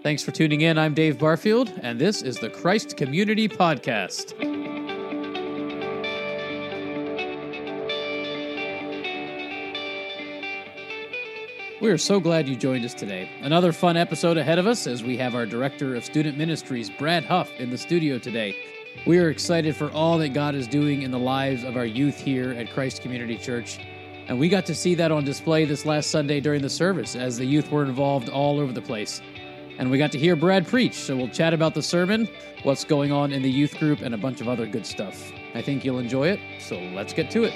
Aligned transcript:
Thanks 0.00 0.22
for 0.22 0.30
tuning 0.30 0.60
in. 0.60 0.78
I'm 0.78 0.94
Dave 0.94 1.18
Barfield, 1.18 1.72
and 1.82 1.98
this 1.98 2.22
is 2.22 2.38
the 2.38 2.48
Christ 2.48 2.96
Community 2.96 3.48
Podcast. 3.48 4.32
We 11.82 11.90
are 11.90 11.98
so 11.98 12.20
glad 12.20 12.48
you 12.48 12.54
joined 12.54 12.84
us 12.84 12.94
today. 12.94 13.28
Another 13.42 13.72
fun 13.72 13.96
episode 13.96 14.38
ahead 14.38 14.60
of 14.60 14.68
us 14.68 14.86
as 14.86 15.02
we 15.02 15.16
have 15.16 15.34
our 15.34 15.46
Director 15.46 15.96
of 15.96 16.04
Student 16.04 16.38
Ministries, 16.38 16.90
Brad 16.90 17.24
Hough, 17.24 17.50
in 17.58 17.70
the 17.70 17.78
studio 17.78 18.20
today. 18.20 18.56
We 19.04 19.18
are 19.18 19.30
excited 19.30 19.74
for 19.74 19.90
all 19.90 20.16
that 20.18 20.28
God 20.28 20.54
is 20.54 20.68
doing 20.68 21.02
in 21.02 21.10
the 21.10 21.18
lives 21.18 21.64
of 21.64 21.76
our 21.76 21.84
youth 21.84 22.20
here 22.20 22.52
at 22.52 22.72
Christ 22.72 23.02
Community 23.02 23.36
Church. 23.36 23.80
And 24.28 24.38
we 24.38 24.48
got 24.48 24.66
to 24.66 24.74
see 24.74 24.94
that 24.94 25.10
on 25.10 25.24
display 25.24 25.64
this 25.64 25.84
last 25.84 26.10
Sunday 26.10 26.38
during 26.38 26.62
the 26.62 26.70
service 26.70 27.16
as 27.16 27.36
the 27.36 27.46
youth 27.46 27.70
were 27.72 27.82
involved 27.82 28.28
all 28.28 28.60
over 28.60 28.72
the 28.72 28.82
place. 28.82 29.22
And 29.78 29.92
we 29.92 29.98
got 29.98 30.10
to 30.12 30.18
hear 30.18 30.34
Brad 30.34 30.66
preach, 30.66 30.94
so 30.94 31.16
we'll 31.16 31.28
chat 31.28 31.54
about 31.54 31.72
the 31.72 31.82
sermon, 31.82 32.28
what's 32.64 32.84
going 32.84 33.12
on 33.12 33.30
in 33.30 33.42
the 33.42 33.50
youth 33.50 33.78
group, 33.78 34.00
and 34.00 34.12
a 34.12 34.18
bunch 34.18 34.40
of 34.40 34.48
other 34.48 34.66
good 34.66 34.84
stuff. 34.84 35.30
I 35.54 35.62
think 35.62 35.84
you'll 35.84 36.00
enjoy 36.00 36.28
it, 36.28 36.40
so 36.58 36.76
let's 36.94 37.12
get 37.12 37.30
to 37.30 37.44
it. 37.44 37.54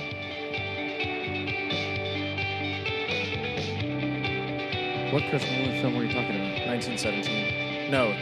What 5.12 5.24
Christmas 5.30 5.80
film 5.80 5.96
were 5.96 6.04
you 6.04 6.12
talking 6.12 6.36
about? 6.36 6.66
1917. 6.68 7.90
No, 7.90 8.12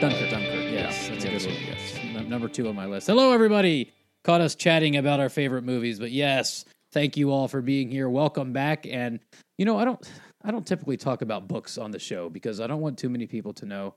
Dunkirk. 0.00 0.30
Dunkirk. 0.30 0.72
Yes, 0.72 1.08
that's 1.08 1.24
a 1.24 1.28
good 1.28 1.46
one. 1.46 1.62
Yes, 1.64 1.98
Num- 2.12 2.28
number 2.28 2.48
two 2.48 2.68
on 2.68 2.74
my 2.74 2.86
list. 2.86 3.06
Hello, 3.06 3.32
everybody. 3.32 3.92
Caught 4.24 4.40
us 4.40 4.56
chatting 4.56 4.96
about 4.96 5.20
our 5.20 5.28
favorite 5.28 5.62
movies, 5.62 6.00
but 6.00 6.10
yes, 6.10 6.64
thank 6.90 7.16
you 7.16 7.30
all 7.30 7.46
for 7.46 7.62
being 7.62 7.88
here. 7.88 8.08
Welcome 8.08 8.52
back. 8.52 8.84
And 8.86 9.20
you 9.58 9.64
know, 9.64 9.78
I 9.78 9.84
don't, 9.84 10.06
I 10.44 10.50
don't 10.50 10.66
typically 10.66 10.96
talk 10.96 11.22
about 11.22 11.48
books 11.48 11.78
on 11.78 11.90
the 11.90 11.98
show 11.98 12.28
because 12.28 12.60
I 12.60 12.66
don't 12.66 12.80
want 12.80 12.98
too 12.98 13.08
many 13.08 13.26
people 13.26 13.52
to 13.54 13.66
know 13.66 13.94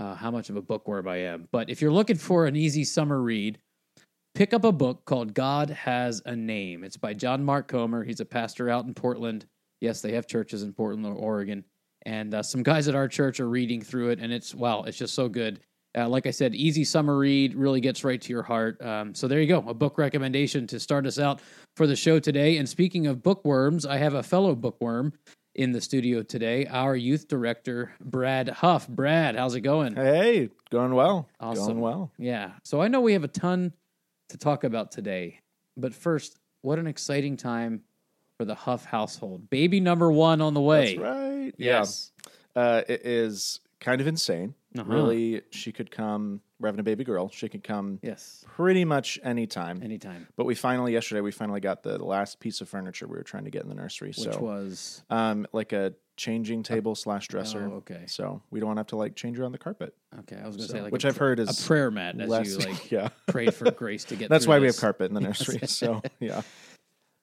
uh, 0.00 0.14
how 0.14 0.30
much 0.30 0.50
of 0.50 0.56
a 0.56 0.62
bookworm 0.62 1.06
I 1.06 1.18
am. 1.18 1.48
But 1.52 1.68
if 1.68 1.82
you're 1.82 1.92
looking 1.92 2.16
for 2.16 2.46
an 2.46 2.56
easy 2.56 2.84
summer 2.84 3.20
read, 3.20 3.58
pick 4.34 4.54
up 4.54 4.64
a 4.64 4.72
book 4.72 5.04
called 5.04 5.34
God 5.34 5.70
Has 5.70 6.22
a 6.24 6.34
Name. 6.34 6.82
It's 6.82 6.96
by 6.96 7.14
John 7.14 7.44
Mark 7.44 7.68
Comer. 7.68 8.04
He's 8.04 8.20
a 8.20 8.24
pastor 8.24 8.70
out 8.70 8.86
in 8.86 8.94
Portland. 8.94 9.46
Yes, 9.80 10.00
they 10.00 10.12
have 10.12 10.26
churches 10.26 10.62
in 10.62 10.72
Portland, 10.72 11.06
Oregon. 11.18 11.64
And 12.06 12.34
uh, 12.34 12.42
some 12.42 12.62
guys 12.62 12.88
at 12.88 12.94
our 12.94 13.06
church 13.06 13.38
are 13.38 13.48
reading 13.48 13.80
through 13.80 14.10
it, 14.10 14.18
and 14.18 14.32
it's, 14.32 14.54
wow, 14.54 14.82
it's 14.82 14.98
just 14.98 15.14
so 15.14 15.28
good. 15.28 15.60
Uh, 15.96 16.08
like 16.08 16.26
I 16.26 16.30
said, 16.30 16.54
easy 16.54 16.84
summer 16.84 17.16
read, 17.18 17.54
really 17.54 17.80
gets 17.80 18.02
right 18.02 18.20
to 18.20 18.32
your 18.32 18.42
heart. 18.42 18.80
Um, 18.80 19.14
so 19.14 19.28
there 19.28 19.40
you 19.40 19.46
go, 19.46 19.62
a 19.68 19.74
book 19.74 19.98
recommendation 19.98 20.66
to 20.68 20.80
start 20.80 21.06
us 21.06 21.18
out 21.18 21.40
for 21.76 21.86
the 21.86 21.94
show 21.94 22.18
today. 22.18 22.56
And 22.56 22.68
speaking 22.68 23.06
of 23.06 23.22
bookworms, 23.22 23.84
I 23.84 23.98
have 23.98 24.14
a 24.14 24.22
fellow 24.22 24.54
bookworm 24.54 25.12
in 25.54 25.72
the 25.72 25.80
studio 25.80 26.22
today, 26.22 26.66
our 26.66 26.96
youth 26.96 27.28
director, 27.28 27.92
Brad 28.00 28.48
Hough. 28.48 28.88
Brad, 28.88 29.36
how's 29.36 29.54
it 29.54 29.60
going? 29.60 29.94
Hey, 29.94 30.48
going 30.70 30.94
well. 30.94 31.28
Awesome. 31.40 31.66
Going 31.66 31.80
well. 31.80 32.12
Yeah. 32.18 32.52
So 32.62 32.80
I 32.80 32.88
know 32.88 33.00
we 33.00 33.12
have 33.12 33.24
a 33.24 33.28
ton 33.28 33.72
to 34.30 34.38
talk 34.38 34.64
about 34.64 34.92
today, 34.92 35.40
but 35.76 35.94
first, 35.94 36.38
what 36.62 36.78
an 36.78 36.86
exciting 36.86 37.36
time 37.36 37.82
for 38.38 38.44
the 38.44 38.54
Hough 38.54 38.84
household. 38.84 39.50
Baby 39.50 39.80
number 39.80 40.10
one 40.10 40.40
on 40.40 40.54
the 40.54 40.60
way. 40.60 40.96
That's 40.96 41.08
right. 41.08 41.54
Yes. 41.58 42.12
Yeah. 42.56 42.62
Uh, 42.62 42.82
it 42.88 43.04
is 43.04 43.60
kind 43.80 44.00
of 44.00 44.06
insane. 44.06 44.54
Uh-huh. 44.78 44.84
Really, 44.90 45.42
she 45.50 45.70
could 45.72 45.90
come. 45.90 46.40
We're 46.60 46.68
having 46.68 46.80
a 46.80 46.84
baby 46.84 47.04
girl. 47.04 47.28
She 47.30 47.48
could 47.48 47.62
come 47.64 47.98
Yes. 48.02 48.44
pretty 48.56 48.84
much 48.84 49.18
any 49.22 49.46
time. 49.46 49.82
Anytime. 49.82 50.28
But 50.36 50.44
we 50.46 50.54
finally 50.54 50.92
yesterday 50.92 51.20
we 51.20 51.32
finally 51.32 51.60
got 51.60 51.82
the 51.82 52.02
last 52.02 52.40
piece 52.40 52.60
of 52.60 52.68
furniture 52.68 53.06
we 53.06 53.16
were 53.16 53.22
trying 53.24 53.44
to 53.44 53.50
get 53.50 53.62
in 53.64 53.68
the 53.68 53.74
nursery. 53.74 54.08
Which 54.08 54.32
so 54.32 54.38
was 54.38 55.02
um, 55.10 55.46
like 55.52 55.72
a 55.72 55.92
changing 56.16 56.62
table 56.62 56.94
slash 56.94 57.26
dresser. 57.28 57.68
Oh, 57.72 57.76
okay. 57.78 58.04
So 58.06 58.42
we 58.50 58.60
don't 58.60 58.76
have 58.76 58.86
to 58.88 58.96
like 58.96 59.16
change 59.16 59.38
her 59.38 59.44
on 59.44 59.50
the 59.52 59.58
carpet, 59.58 59.94
okay. 60.20 60.36
I 60.36 60.46
was 60.46 60.56
going 60.56 60.68
to 60.68 60.72
So- 60.72 60.78
say 60.78 60.82
like 60.82 60.92
which 60.92 61.04
a 61.04 61.08
I've 61.08 61.16
heard 61.16 61.38
a 61.40 61.42
is 61.42 61.66
prayer 61.66 61.90
mat 61.90 62.20
as 62.20 62.28
less. 62.28 62.48
you 62.48 62.58
like 62.70 62.90
yeah, 62.90 63.08
prayed 63.28 63.54
for 63.54 63.70
grace 63.72 64.04
to 64.04 64.16
get. 64.16 64.28
that's 64.30 64.46
why 64.46 64.58
we 64.58 64.66
have 64.66 64.76
carpet 64.76 65.08
in 65.08 65.14
the 65.14 65.20
nursery. 65.28 65.60
so 65.66 66.00
yeah, 66.20 66.42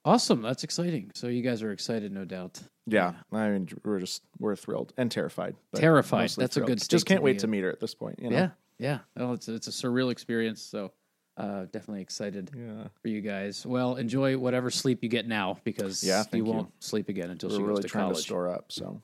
Awesome. 0.05 0.41
That's 0.41 0.63
exciting. 0.63 1.11
So 1.13 1.27
you 1.27 1.41
guys 1.41 1.61
are 1.61 1.71
excited, 1.71 2.11
no 2.11 2.25
doubt. 2.25 2.61
yeah. 2.87 3.13
I 3.31 3.49
mean, 3.49 3.67
we're 3.83 3.99
just 3.99 4.23
we're 4.39 4.55
thrilled 4.55 4.93
and 4.97 5.11
terrified. 5.11 5.55
Terrified. 5.75 6.29
That's 6.31 6.57
a 6.57 6.61
good 6.61 6.81
Just 6.87 7.05
can't 7.05 7.19
to 7.19 7.23
wait 7.23 7.39
to 7.39 7.47
meet 7.47 7.63
her 7.63 7.69
at 7.69 7.79
this 7.79 7.93
point. 7.93 8.19
You 8.21 8.29
know? 8.29 8.37
Yeah. 8.37 8.49
Yeah. 8.79 8.99
Well, 9.17 9.33
it's 9.33 9.47
a, 9.49 9.55
it's 9.55 9.67
a 9.67 9.71
surreal 9.71 10.09
experience. 10.11 10.61
So 10.61 10.93
uh, 11.35 11.65
definitely 11.71 12.01
excited. 12.01 12.49
Yeah. 12.55 12.87
for 13.01 13.07
you 13.09 13.19
guys. 13.21 13.65
Well, 13.65 13.97
enjoy 13.97 14.37
whatever 14.37 14.71
sleep 14.71 15.03
you 15.03 15.09
get 15.09 15.27
now 15.27 15.57
because 15.65 16.01
Yeah, 16.03 16.23
you 16.31 16.39
you. 16.39 16.45
won't 16.45 16.71
sleep 16.81 17.09
again 17.09 17.29
until 17.29 17.49
We're 17.49 17.57
she 17.57 17.61
really 17.63 17.75
goes 17.81 17.83
to 17.83 17.87
trying 17.89 18.13
to 18.13 18.21
store 18.21 18.49
up. 18.49 18.71
So 18.71 19.01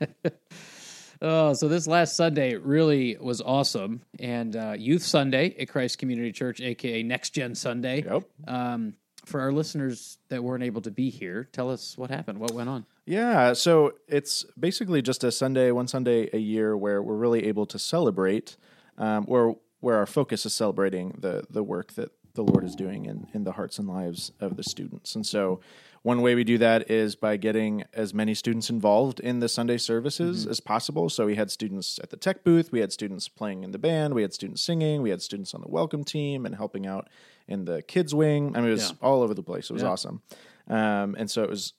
oh, 1.22 1.52
so 1.54 1.68
this 1.68 1.86
last 1.86 2.16
Sunday 2.16 2.54
really 2.54 3.16
was 3.20 3.40
awesome, 3.40 4.02
and 4.18 4.54
uh, 4.56 4.74
Youth 4.78 5.02
Sunday 5.02 5.54
at 5.58 5.68
Christ 5.68 5.98
Community 5.98 6.32
Church, 6.32 6.60
aka 6.60 7.02
Next 7.02 7.30
Gen 7.30 7.54
Sunday. 7.54 8.04
yep. 8.04 8.24
Um, 8.46 8.94
for 9.24 9.40
our 9.40 9.52
listeners 9.52 10.18
that 10.28 10.42
weren't 10.42 10.62
able 10.62 10.82
to 10.82 10.90
be 10.90 11.10
here, 11.10 11.48
tell 11.52 11.70
us 11.70 11.96
what 11.96 12.10
happened. 12.10 12.38
What 12.38 12.52
went 12.52 12.68
on? 12.68 12.86
Yeah, 13.06 13.52
so 13.52 13.94
it's 14.08 14.44
basically 14.58 15.02
just 15.02 15.24
a 15.24 15.32
Sunday, 15.32 15.70
one 15.70 15.88
Sunday 15.88 16.30
a 16.32 16.38
year, 16.38 16.76
where 16.76 17.02
we're 17.02 17.16
really 17.16 17.46
able 17.46 17.66
to 17.66 17.78
celebrate, 17.78 18.56
um, 18.98 19.24
where 19.24 19.54
where 19.80 19.96
our 19.96 20.06
focus 20.06 20.46
is 20.46 20.54
celebrating 20.54 21.16
the 21.18 21.44
the 21.50 21.62
work 21.62 21.92
that 21.94 22.10
the 22.34 22.42
Lord 22.42 22.64
is 22.64 22.74
doing 22.74 23.06
in 23.06 23.26
in 23.34 23.44
the 23.44 23.52
hearts 23.52 23.78
and 23.78 23.88
lives 23.88 24.32
of 24.40 24.56
the 24.56 24.62
students. 24.62 25.14
And 25.14 25.26
so, 25.26 25.60
one 26.04 26.20
way 26.20 26.34
we 26.34 26.44
do 26.44 26.58
that 26.58 26.90
is 26.90 27.16
by 27.16 27.38
getting 27.38 27.82
as 27.94 28.12
many 28.12 28.34
students 28.34 28.68
involved 28.68 29.20
in 29.20 29.40
the 29.40 29.48
Sunday 29.48 29.78
services 29.78 30.46
as 30.46 30.60
possible. 30.60 31.08
So 31.08 31.24
we 31.24 31.34
had 31.34 31.50
students 31.50 31.98
at 32.02 32.10
the 32.10 32.18
tech 32.18 32.44
booth, 32.44 32.70
we 32.70 32.80
had 32.80 32.92
students 32.92 33.26
playing 33.26 33.64
in 33.64 33.70
the 33.70 33.78
band, 33.78 34.12
we 34.12 34.20
had 34.20 34.34
students 34.34 34.60
singing, 34.60 35.00
we 35.00 35.08
had 35.08 35.22
students 35.22 35.54
on 35.54 35.62
the 35.62 35.68
welcome 35.68 36.04
team 36.04 36.44
and 36.44 36.54
helping 36.56 36.86
out 36.86 37.08
in 37.48 37.64
the 37.64 37.80
kids 37.80 38.14
wing. 38.14 38.54
I 38.54 38.60
mean, 38.60 38.68
it 38.68 38.72
was 38.72 38.90
Yeah. 38.90 38.96
all 39.00 39.22
over 39.22 39.32
the 39.32 39.42
place. 39.42 39.70
It 39.70 39.72
was 39.72 39.82
Yeah. 39.82 39.88
awesome. 39.88 40.20
Um, 40.68 41.14
and 41.18 41.30
so 41.30 41.42
it 41.42 41.48
was 41.48 41.72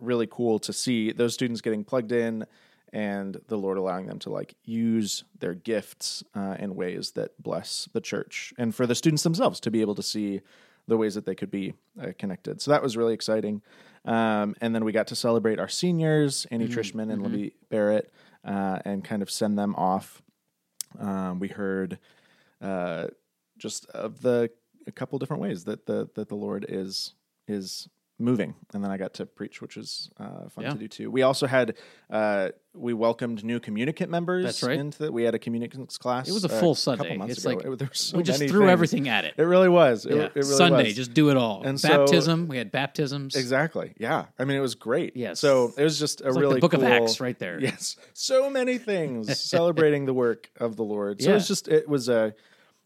really 0.00 0.28
cool 0.28 0.60
to 0.60 0.72
see 0.72 1.10
those 1.10 1.34
students 1.34 1.60
getting 1.60 1.82
plugged 1.82 2.12
in 2.12 2.46
and 2.92 3.40
the 3.48 3.58
Lord 3.58 3.78
allowing 3.78 4.06
them 4.06 4.20
to 4.20 4.30
like 4.30 4.54
use 4.64 5.24
their 5.40 5.54
gifts 5.54 6.22
uh, 6.36 6.54
in 6.60 6.76
ways 6.76 7.10
that 7.12 7.42
bless 7.42 7.88
the 7.92 8.00
church 8.00 8.54
and 8.58 8.76
for 8.76 8.86
the 8.86 8.94
students 8.94 9.24
themselves 9.24 9.58
to 9.58 9.72
be 9.72 9.80
able 9.80 9.96
to 9.96 10.04
see 10.04 10.40
the 10.88 10.96
ways 10.96 11.14
that 11.14 11.26
they 11.26 11.34
could 11.34 11.50
be 11.50 11.74
uh, 12.00 12.12
connected. 12.18 12.60
So 12.60 12.70
that 12.70 12.82
was 12.82 12.96
really 12.96 13.14
exciting. 13.14 13.62
Um, 14.04 14.54
and 14.60 14.74
then 14.74 14.84
we 14.84 14.92
got 14.92 15.08
to 15.08 15.16
celebrate 15.16 15.58
our 15.58 15.68
seniors, 15.68 16.46
Annie 16.50 16.68
Trishman 16.68 17.12
and 17.12 17.22
Libby 17.22 17.54
Barrett, 17.70 18.12
uh, 18.44 18.78
and 18.84 19.04
kind 19.04 19.22
of 19.22 19.30
send 19.30 19.58
them 19.58 19.74
off. 19.74 20.22
Um, 20.98 21.40
we 21.40 21.48
heard 21.48 21.98
uh, 22.60 23.08
just 23.58 23.86
of 23.86 24.22
the 24.22 24.50
a 24.86 24.92
couple 24.92 25.18
different 25.18 25.42
ways 25.42 25.64
that 25.64 25.86
the 25.86 26.08
that 26.14 26.28
the 26.28 26.36
Lord 26.36 26.64
is 26.68 27.14
is 27.48 27.88
moving, 28.18 28.54
and 28.72 28.82
then 28.82 28.90
I 28.90 28.96
got 28.96 29.14
to 29.14 29.26
preach, 29.26 29.60
which 29.60 29.76
was 29.76 30.10
uh, 30.18 30.48
fun 30.48 30.64
Yeah. 30.64 30.70
to 30.70 30.78
do 30.78 30.88
too. 30.88 31.10
We 31.10 31.22
also 31.22 31.46
had 31.46 31.74
uh, 32.10 32.50
we 32.74 32.94
welcomed 32.94 33.44
new 33.44 33.60
communicant 33.60 34.10
members. 34.10 34.44
That's 34.44 34.62
right. 34.62 34.78
Into 34.78 34.98
the, 35.04 35.12
we 35.12 35.24
had 35.24 35.34
a 35.34 35.38
communicants 35.38 35.98
class. 35.98 36.28
It 36.28 36.32
was 36.32 36.44
a 36.44 36.48
full 36.48 36.74
couple 36.74 36.74
Sunday. 36.76 37.18
It's 37.28 37.44
ago. 37.44 37.54
like 37.70 37.80
It- 37.82 37.96
so 37.96 38.16
we 38.16 38.22
just 38.22 38.38
threw 38.38 38.48
things. 38.60 38.70
everything 38.70 39.08
at 39.08 39.24
it. 39.24 39.34
It 39.36 39.42
really 39.42 39.68
was. 39.68 40.06
It, 40.06 40.14
yeah. 40.14 40.22
it 40.24 40.34
really 40.36 40.56
Sunday, 40.56 40.84
was. 40.84 40.94
just 40.94 41.14
do 41.14 41.30
it 41.30 41.36
all. 41.36 41.62
And 41.62 41.80
so- 41.80 41.88
Baptism. 41.88 42.48
we 42.48 42.56
had 42.58 42.70
baptisms. 42.70 43.36
Exactly. 43.36 43.92
Yeah. 43.98 44.26
I 44.38 44.44
mean, 44.44 44.56
it 44.56 44.60
was 44.60 44.74
great. 44.74 45.16
Yes. 45.16 45.40
So 45.40 45.72
it 45.76 45.84
was 45.84 45.98
just 45.98 46.20
a 46.20 46.30
like 46.30 46.40
really 46.40 46.54
the 46.54 46.60
Book 46.60 46.72
cool, 46.72 46.84
of 46.84 46.88
Acts 46.90 47.20
right 47.20 47.38
there. 47.38 47.60
Yes. 47.60 47.96
So 48.14 48.48
many 48.50 48.78
things 48.78 49.38
celebrating 49.50 50.06
the 50.06 50.14
work 50.14 50.50
of 50.58 50.76
the 50.76 50.84
Lord. 50.84 51.20
So 51.22 51.30
it 51.30 51.34
was 51.34 51.48
just 51.48 51.68
it 51.68 51.88
was 51.88 52.08
a 52.08 52.34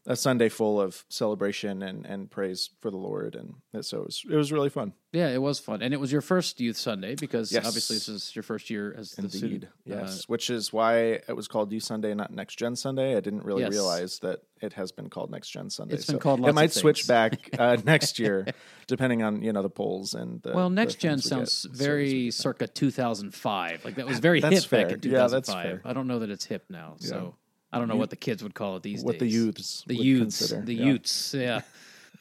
a 0.07 0.15
Sunday 0.15 0.49
full 0.49 0.81
of 0.81 1.05
celebration 1.09 1.83
and 1.83 2.05
and 2.05 2.29
praise 2.31 2.69
for 2.81 2.89
the 2.89 2.97
Lord, 2.97 3.35
and 3.35 3.85
so 3.85 3.99
it 4.01 4.05
was 4.05 4.23
it 4.29 4.35
was 4.35 4.51
really 4.51 4.69
fun. 4.69 4.93
Yeah, 5.13 5.27
it 5.29 5.41
was 5.41 5.59
fun, 5.59 5.81
and 5.81 5.93
it 5.93 5.97
was 5.99 6.11
your 6.11 6.21
first 6.21 6.59
Youth 6.61 6.77
Sunday 6.77 7.15
because 7.15 7.51
Yes. 7.51 7.65
obviously 7.67 7.97
this 7.97 8.07
is 8.07 8.33
your 8.35 8.43
first 8.43 8.69
year 8.69 8.95
as 8.97 9.11
the 9.11 9.23
Indeed. 9.23 9.37
student. 9.37 9.65
Yes. 9.85 10.21
Uh, 10.21 10.23
Which 10.27 10.49
is 10.49 10.71
why 10.71 11.19
it 11.27 11.35
was 11.35 11.49
called 11.49 11.71
Youth 11.73 11.83
Sunday, 11.83 12.13
not 12.13 12.31
Next 12.31 12.55
Gen 12.57 12.75
Sunday. 12.77 13.17
I 13.17 13.19
didn't 13.19 13.43
really 13.43 13.61
Yes. 13.63 13.71
realize 13.71 14.19
that 14.19 14.39
it 14.61 14.73
has 14.73 14.91
been 14.93 15.09
called 15.09 15.29
Next 15.29 15.49
Gen 15.49 15.69
Sunday. 15.69 15.95
It's 15.95 16.05
been 16.05 16.15
So 16.15 16.19
called 16.19 16.47
It 16.47 16.53
might 16.53 16.71
switch 16.71 17.07
back 17.09 17.49
uh, 17.59 17.75
next 17.85 18.19
year, 18.19 18.47
depending 18.87 19.21
on 19.21 19.41
you 19.43 19.51
know 19.51 19.61
the 19.61 19.69
polls 19.69 20.13
and 20.13 20.41
the, 20.43 20.53
well, 20.53 20.69
the 20.69 20.75
next 20.75 20.95
gen 20.95 21.17
get, 21.17 21.25
sounds 21.25 21.63
the 21.63 21.69
very 21.77 22.31
circa 22.31 22.67
2005. 22.67 23.85
Like 23.85 23.95
that 23.95 24.07
was 24.07 24.19
very 24.19 24.39
hip 24.41 24.49
back 24.51 24.63
fair. 24.69 24.87
in 24.87 24.99
Yeah, 25.03 25.27
that's 25.27 25.47
2005. 25.49 25.63
fair. 25.63 25.81
I 25.83 25.93
don't 25.93 26.07
know 26.07 26.19
that 26.19 26.29
it's 26.29 26.45
hip 26.45 26.65
now, 26.69 26.95
Yeah. 27.01 27.07
so 27.07 27.35
I 27.71 27.79
don't 27.79 27.87
know 27.87 27.95
what 27.95 28.09
the 28.09 28.15
kids 28.15 28.43
would 28.43 28.53
call 28.53 28.75
it 28.77 28.83
these 28.83 28.99
days. 28.99 29.05
what 29.05 29.19
the 29.19 29.27
youths 29.27 29.83
the 29.87 29.95
would 29.97 30.05
youths, 30.05 30.39
consider. 30.39 30.65
the 30.65 30.75
Yeah. 30.75 30.85
youths, 30.85 31.33
yeah. 31.33 31.61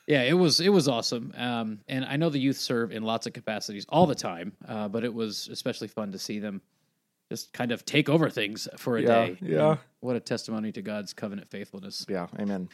Yeah, 0.06 0.22
it 0.22 0.32
was 0.32 0.60
it 0.60 0.70
was 0.70 0.88
awesome, 0.88 1.32
um, 1.36 1.80
and 1.86 2.04
I 2.04 2.16
know 2.16 2.30
the 2.30 2.38
youth 2.40 2.56
serve 2.56 2.90
in 2.90 3.04
lots 3.04 3.26
of 3.28 3.32
capacities 3.32 3.86
all 3.88 4.06
the 4.06 4.14
time, 4.14 4.52
uh, 4.66 4.88
but 4.88 5.04
it 5.04 5.14
was 5.14 5.48
especially 5.48 5.86
fun 5.88 6.12
to 6.12 6.18
see 6.18 6.40
them 6.40 6.62
just 7.30 7.52
kind 7.52 7.70
of 7.70 7.84
take 7.84 8.08
over 8.08 8.28
things 8.28 8.66
for 8.76 8.96
a 8.96 9.02
Yeah, 9.02 9.08
day. 9.26 9.38
yeah. 9.40 9.70
And 9.70 9.78
what 10.00 10.16
a 10.16 10.20
testimony 10.20 10.72
to 10.72 10.82
God's 10.82 11.12
covenant 11.12 11.48
faithfulness. 11.50 12.06
Yeah, 12.08 12.26
amen. 12.40 12.70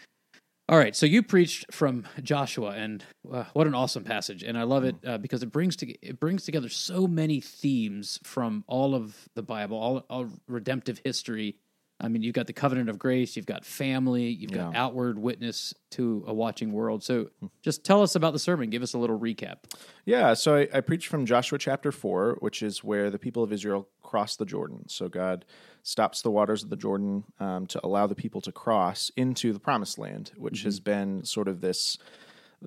All 0.69 0.78
right, 0.78 0.96
so 0.96 1.05
you 1.06 1.23
preached 1.23 1.67
from 1.73 2.06
Joshua, 2.23 2.70
and 2.70 3.05
uh, 3.31 3.44
what 3.52 3.67
an 3.67 3.75
awesome 3.75 4.02
passage! 4.05 4.43
And 4.43 4.56
I 4.56 4.62
love 4.62 4.84
it 4.84 4.96
uh, 5.06 5.19
because 5.19 5.43
it 5.43 5.52
brings 5.52 5.76
to, 5.76 5.87
it 6.06 6.19
brings 6.19 6.44
together 6.44 6.69
so 6.70 7.06
many 7.06 7.40
themes 7.40 8.19
from 8.25 8.64
all 8.67 8.94
of 8.94 9.28
the 9.34 9.43
Bible, 9.43 9.76
all, 9.78 10.06
all 10.08 10.28
redemptive 10.49 11.00
history. 11.05 11.56
I 11.99 12.09
mean, 12.09 12.23
you've 12.23 12.35
got 12.35 12.47
the 12.47 12.53
covenant 12.53 12.91
of 12.91 12.99
grace, 12.99 13.37
you've 13.37 13.47
got 13.47 13.65
family, 13.65 14.27
you've 14.27 14.53
got 14.53 14.77
outward 14.77 15.19
witness 15.19 15.73
to 15.93 16.25
a 16.27 16.35
watching 16.35 16.73
world. 16.73 17.03
So, 17.03 17.31
just 17.63 17.85
tell 17.85 18.03
us 18.03 18.15
about 18.15 18.35
the 18.35 18.39
sermon. 18.39 18.69
Give 18.69 18.83
us 18.83 18.93
a 18.93 18.99
little 18.99 19.19
recap. 19.19 19.57
Yeah, 20.05 20.35
so 20.35 20.57
I, 20.57 20.69
I 20.75 20.81
preached 20.83 21.09
from 21.09 21.25
Joshua 21.25 21.59
chapter 21.59 21.91
4, 21.91 22.37
which 22.41 22.63
is 22.63 22.85
where 22.85 23.11
the 23.11 23.19
people 23.19 23.43
of 23.43 23.51
Israel 23.51 23.89
cross 24.03 24.37
the 24.37 24.45
Jordan. 24.45 24.89
So 24.89 25.09
God 25.09 25.47
stops 25.83 26.21
the 26.21 26.31
waters 26.31 26.63
of 26.63 26.69
the 26.69 26.77
Jordan 26.77 27.25
um, 27.41 27.67
to 27.69 27.81
allow 27.83 28.07
the 28.07 28.15
people 28.15 28.41
to 28.43 28.53
cross 28.53 29.11
into 29.17 29.53
the 29.53 29.61
promised 29.61 29.99
land, 29.99 30.33
which 30.37 30.65
has 30.65 30.81
been 30.81 31.25
sort 31.25 31.49
of 31.49 31.61
this 31.61 31.97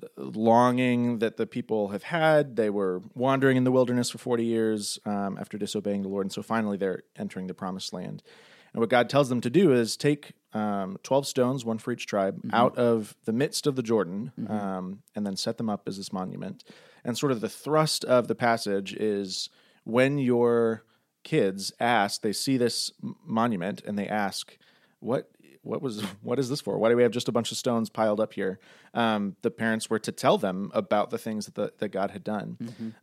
uh, 0.02 0.06
longing 0.16 1.18
that 1.18 1.36
the 1.36 1.46
people 1.46 1.88
have 1.88 2.02
had. 2.02 2.56
They 2.56 2.70
were 2.70 3.02
wandering 3.14 3.56
in 3.56 3.64
the 3.64 3.72
wilderness 3.72 4.10
for 4.10 4.18
40 4.18 4.44
years 4.44 4.98
um, 5.04 5.38
after 5.38 5.56
disobeying 5.56 6.02
the 6.02 6.08
Lord. 6.08 6.26
And 6.26 6.32
so 6.32 6.42
finally 6.42 6.76
they're 6.76 7.02
entering 7.16 7.46
the 7.46 7.54
promised 7.54 7.92
land. 7.92 8.22
And 8.72 8.80
what 8.80 8.88
God 8.88 9.08
tells 9.08 9.28
them 9.28 9.40
to 9.40 9.50
do 9.50 9.72
is 9.72 9.96
take 9.96 10.32
um, 10.52 10.98
12 11.02 11.26
stones, 11.26 11.64
one 11.64 11.78
for 11.78 11.92
each 11.92 12.06
tribe, 12.06 12.40
out 12.52 12.76
of 12.76 13.14
the 13.24 13.32
midst 13.32 13.66
of 13.66 13.76
the 13.76 13.82
Jordan, 13.82 14.32
um, 14.48 15.02
and 15.14 15.26
then 15.26 15.36
set 15.36 15.58
them 15.58 15.70
up 15.70 15.88
as 15.88 15.96
this 15.96 16.12
monument. 16.12 16.64
And 17.04 17.16
sort 17.16 17.32
of 17.32 17.40
the 17.40 17.48
thrust 17.48 18.04
of 18.04 18.28
the 18.28 18.34
passage 18.34 18.94
is 18.94 19.48
when 19.84 20.18
your 20.18 20.84
kids 21.22 21.72
ask, 21.80 22.22
they 22.22 22.32
see 22.32 22.56
this 22.56 22.92
monument 23.24 23.82
and 23.86 23.98
they 23.98 24.08
ask, 24.08 24.56
what 25.00 25.30
what 25.62 25.82
was 25.82 26.00
what 26.22 26.38
is 26.38 26.48
this 26.48 26.60
for? 26.60 26.78
Why 26.78 26.88
do 26.88 26.96
we 26.96 27.02
have 27.02 27.12
just 27.12 27.28
a 27.28 27.32
bunch 27.32 27.52
of 27.52 27.58
stones 27.58 27.90
piled 27.90 28.18
up 28.20 28.32
here? 28.32 28.58
Um, 28.94 29.36
the 29.42 29.50
parents 29.50 29.90
were 29.90 29.98
to 29.98 30.12
tell 30.12 30.38
them 30.38 30.70
about 30.74 31.10
the 31.10 31.18
things 31.18 31.46
that 31.46 31.54
the, 31.54 31.72
that 31.78 31.90
God 31.90 32.10
had 32.10 32.24
done. 32.24 32.56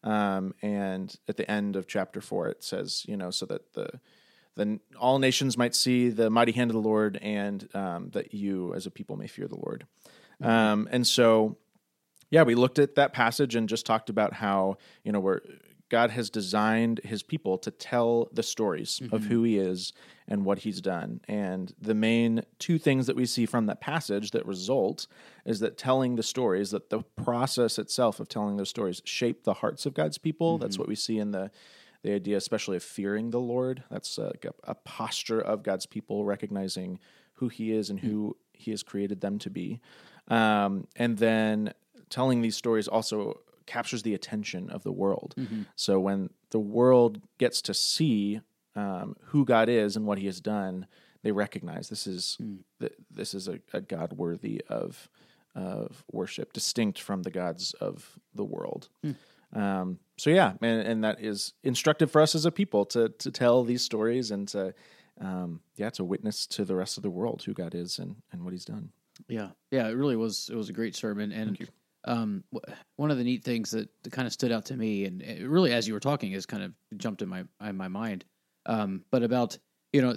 Um, 0.03 0.53
and 0.61 1.15
at 1.27 1.37
the 1.37 1.49
end 1.49 1.75
of 1.75 1.87
chapter 1.87 2.19
four, 2.19 2.47
it 2.47 2.63
says, 2.63 3.05
you 3.07 3.15
know, 3.15 3.29
so 3.29 3.45
that 3.45 3.73
the 3.73 3.99
then 4.57 4.79
all 4.99 5.19
nations 5.19 5.57
might 5.57 5.75
see 5.75 6.09
the 6.09 6.29
mighty 6.29 6.51
hand 6.51 6.69
of 6.71 6.73
the 6.75 6.81
Lord, 6.81 7.17
and 7.21 7.67
um, 7.73 8.09
that 8.09 8.33
you 8.33 8.73
as 8.73 8.85
a 8.85 8.91
people 8.91 9.15
may 9.15 9.27
fear 9.27 9.47
the 9.47 9.55
Lord. 9.55 9.85
Um, 10.41 10.87
and 10.91 11.05
so, 11.05 11.57
yeah, 12.29 12.43
we 12.43 12.55
looked 12.55 12.79
at 12.79 12.95
that 12.95 13.13
passage 13.13 13.55
and 13.55 13.69
just 13.69 13.85
talked 13.85 14.09
about 14.09 14.33
how 14.33 14.77
you 15.03 15.11
know 15.11 15.19
where 15.19 15.41
God 15.89 16.11
has 16.11 16.29
designed 16.29 16.99
His 17.03 17.23
people 17.23 17.57
to 17.59 17.71
tell 17.71 18.29
the 18.33 18.43
stories 18.43 19.01
of 19.11 19.23
who 19.25 19.43
He 19.43 19.57
is 19.57 19.93
and 20.27 20.43
what 20.43 20.59
He's 20.59 20.81
done. 20.81 21.21
And 21.27 21.73
the 21.79 21.93
main 21.93 22.43
two 22.59 22.77
things 22.77 23.07
that 23.07 23.15
we 23.15 23.25
see 23.25 23.45
from 23.45 23.67
that 23.67 23.79
passage 23.79 24.31
that 24.31 24.45
result 24.45 25.07
is 25.45 25.59
that 25.61 25.77
telling 25.77 26.15
the 26.15 26.23
stories, 26.23 26.71
that 26.71 26.89
the 26.89 27.03
process 27.23 27.79
itself 27.79 28.19
of 28.19 28.27
telling 28.27 28.57
those 28.57 28.69
stories, 28.69 29.01
shape 29.05 29.43
the 29.43 29.53
hearts 29.53 29.85
of 29.85 29.93
God's 29.93 30.17
people. 30.17 30.57
That's 30.57 30.77
what 30.77 30.89
we 30.89 30.95
see 30.95 31.19
in 31.19 31.31
the 31.31 31.51
the 32.07 32.15
idea, 32.15 32.37
especially 32.37 32.77
of 32.77 32.83
fearing 32.83 33.31
the 33.31 33.39
Lord. 33.39 33.83
That's 33.91 34.17
uh, 34.17 34.31
a, 34.43 34.71
a 34.71 34.75
posture 34.75 35.41
of 35.41 35.61
God's 35.61 35.85
people, 35.85 36.23
recognizing 36.23 36.99
who 37.33 37.49
He 37.49 37.71
is 37.73 37.89
and 37.89 37.99
who 37.99 38.37
He 38.53 38.71
has 38.71 38.81
created 38.81 39.19
them 39.21 39.37
to 39.39 39.49
be. 39.49 39.81
Um, 40.29 40.87
and 40.95 41.17
then 41.17 41.73
telling 42.09 42.41
these 42.41 42.55
stories 42.55 42.87
also 42.87 43.41
captures 43.65 44.03
the 44.03 44.13
attention 44.13 44.69
of 44.69 44.83
the 44.83 44.91
world. 44.91 45.35
So 45.75 45.99
when 45.99 46.29
the 46.51 46.59
world 46.59 47.21
gets 47.37 47.61
to 47.63 47.73
see 47.73 48.39
um, 48.75 49.15
who 49.25 49.43
God 49.43 49.67
is 49.67 49.97
and 49.97 50.05
what 50.05 50.17
He 50.17 50.27
has 50.27 50.39
done, 50.39 50.87
they 51.23 51.33
recognize 51.33 51.89
this 51.89 52.07
is 52.07 52.37
th- 52.79 52.93
this 53.11 53.33
is 53.33 53.49
a, 53.49 53.59
a 53.73 53.81
God 53.81 54.13
worthy 54.13 54.61
of 54.69 55.09
of 55.55 56.05
worship, 56.11 56.53
distinct 56.53 57.01
from 57.01 57.23
the 57.23 57.31
gods 57.31 57.73
of 57.81 58.19
the 58.33 58.45
world. 58.45 58.89
Um, 59.53 59.99
so 60.17 60.29
yeah, 60.29 60.53
and, 60.61 60.81
and 60.81 61.03
that 61.03 61.21
is 61.21 61.53
instructive 61.63 62.11
for 62.11 62.21
us 62.21 62.35
as 62.35 62.45
a 62.45 62.51
people 62.51 62.85
to 62.87 63.09
to 63.09 63.31
tell 63.31 63.63
these 63.63 63.81
stories 63.81 64.31
and 64.31 64.47
to 64.49 64.73
um, 65.21 65.61
yeah 65.75 65.89
to 65.91 66.03
witness 66.03 66.45
to 66.47 66.65
the 66.65 66.75
rest 66.75 66.97
of 66.97 67.03
the 67.03 67.09
world 67.09 67.43
who 67.43 67.53
God 67.53 67.75
is 67.75 67.99
and 67.99 68.15
and 68.31 68.43
what 68.43 68.53
He's 68.53 68.65
done. 68.65 68.89
Yeah, 69.27 69.49
yeah, 69.71 69.87
it 69.87 69.93
really 69.93 70.15
was. 70.15 70.49
It 70.51 70.55
was 70.55 70.69
a 70.69 70.73
great 70.73 70.95
sermon, 70.95 71.31
and 71.31 71.57
um, 72.05 72.43
one 72.95 73.11
of 73.11 73.17
the 73.17 73.23
neat 73.23 73.43
things 73.43 73.71
that 73.71 73.89
kind 74.11 74.27
of 74.27 74.33
stood 74.33 74.51
out 74.51 74.65
to 74.65 74.77
me, 74.77 75.05
and 75.05 75.21
really 75.41 75.73
as 75.73 75.87
you 75.87 75.93
were 75.93 75.99
talking, 75.99 76.33
is 76.33 76.45
kind 76.45 76.63
of 76.63 76.73
jumped 76.97 77.21
in 77.21 77.29
my 77.29 77.43
in 77.61 77.77
my 77.77 77.87
mind. 77.87 78.25
Um, 78.65 79.03
but 79.11 79.23
about 79.23 79.57
you 79.93 80.01
know, 80.01 80.15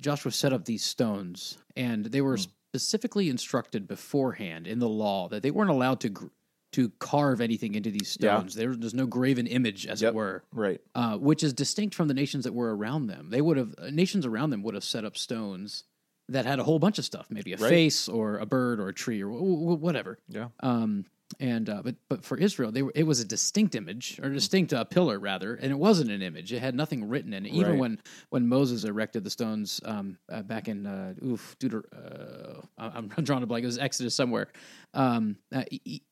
Joshua 0.00 0.32
set 0.32 0.52
up 0.52 0.64
these 0.64 0.84
stones, 0.84 1.58
and 1.76 2.04
they 2.04 2.20
were 2.20 2.36
specifically 2.36 3.28
instructed 3.28 3.86
beforehand 3.86 4.66
in 4.66 4.78
the 4.78 4.88
law 4.88 5.28
that 5.28 5.42
they 5.42 5.50
weren't 5.50 5.70
allowed 5.70 6.00
to 6.00 6.08
gr- 6.08 6.26
to 6.72 6.88
carve 6.98 7.40
anything 7.40 7.74
into 7.74 7.90
these 7.90 8.16
Yeah. 8.20 8.36
stones. 8.38 8.54
There, 8.54 8.74
there's 8.74 8.94
no 8.94 9.06
graven 9.06 9.46
image, 9.46 9.86
as 9.86 10.02
Yep. 10.02 10.12
it 10.12 10.14
were 10.14 10.42
Right. 10.52 10.80
uh, 10.94 11.18
which 11.18 11.42
is 11.42 11.52
distinct 11.52 11.94
from 11.94 12.08
the 12.08 12.14
nations 12.14 12.44
that 12.44 12.52
were 12.54 12.74
around 12.76 13.06
them. 13.06 13.30
They 13.30 13.40
would 13.40 13.56
have 13.56 13.74
uh, 13.78 13.90
nations 13.90 14.26
around 14.26 14.50
them 14.50 14.62
would 14.62 14.74
have 14.74 14.84
set 14.84 15.04
up 15.04 15.16
stones 15.16 15.84
that 16.28 16.46
had 16.46 16.58
a 16.58 16.64
whole 16.64 16.78
bunch 16.78 16.98
of 16.98 17.04
stuff, 17.04 17.26
maybe 17.30 17.52
a 17.52 17.56
Right. 17.58 17.68
face 17.68 18.08
or 18.08 18.38
a 18.38 18.46
bird 18.46 18.80
or 18.80 18.88
a 18.88 18.94
tree 18.94 19.22
or 19.22 19.30
w- 19.32 19.54
w- 19.58 19.78
whatever. 19.78 20.18
Yeah. 20.28 20.48
Um, 20.60 21.04
and 21.40 21.68
uh, 21.70 21.80
but 21.82 21.96
but 22.10 22.24
for 22.24 22.36
Israel, 22.36 22.70
they 22.72 22.82
were, 22.82 22.92
it 22.94 23.04
was 23.04 23.18
a 23.20 23.24
distinct 23.24 23.74
image 23.74 24.20
or 24.22 24.28
a 24.30 24.32
distinct 24.34 24.72
uh, 24.74 24.84
pillar 24.84 25.18
rather, 25.18 25.54
and 25.54 25.72
it 25.72 25.78
wasn't 25.78 26.10
an 26.10 26.20
image. 26.20 26.52
It 26.52 26.60
had 26.60 26.74
nothing 26.74 27.08
written 27.08 27.32
in 27.32 27.46
it. 27.46 27.52
Even 27.54 27.72
Right. 27.72 27.78
when 27.80 27.98
when 28.30 28.48
Moses 28.48 28.84
erected 28.84 29.24
the 29.24 29.30
stones 29.30 29.80
um, 29.84 30.18
uh, 30.30 30.42
back 30.42 30.68
in 30.68 30.86
uh, 30.86 31.14
oof, 31.24 31.56
Deuter, 31.58 31.84
uh, 31.92 32.60
I'm 32.78 33.08
drawing 33.24 33.42
a 33.42 33.46
blank. 33.46 33.62
It 33.62 33.66
was 33.66 33.78
Exodus 33.78 34.14
somewhere. 34.14 34.48
Um, 34.94 35.36
uh, 35.52 35.64
he- 35.70 36.02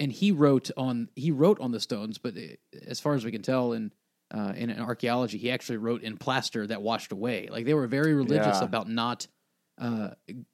and 0.00 0.10
he 0.10 0.32
wrote 0.32 0.70
on 0.76 1.08
he 1.14 1.30
wrote 1.30 1.60
on 1.60 1.70
the 1.70 1.78
stones, 1.80 2.18
but 2.18 2.34
as 2.86 2.98
far 2.98 3.14
as 3.14 3.24
we 3.24 3.30
can 3.30 3.42
tell 3.42 3.72
in 3.72 3.92
uh, 4.34 4.52
in 4.56 4.70
archaeology, 4.80 5.38
he 5.38 5.50
actually 5.50 5.76
wrote 5.76 6.02
in 6.02 6.16
plaster 6.16 6.66
that 6.66 6.82
washed 6.82 7.12
away. 7.12 7.48
Like 7.50 7.66
they 7.66 7.74
were 7.74 7.86
very 7.86 8.14
religious 8.14 8.58
Yeah. 8.60 8.64
about 8.64 8.88
not 8.88 9.26
uh, 9.80 10.10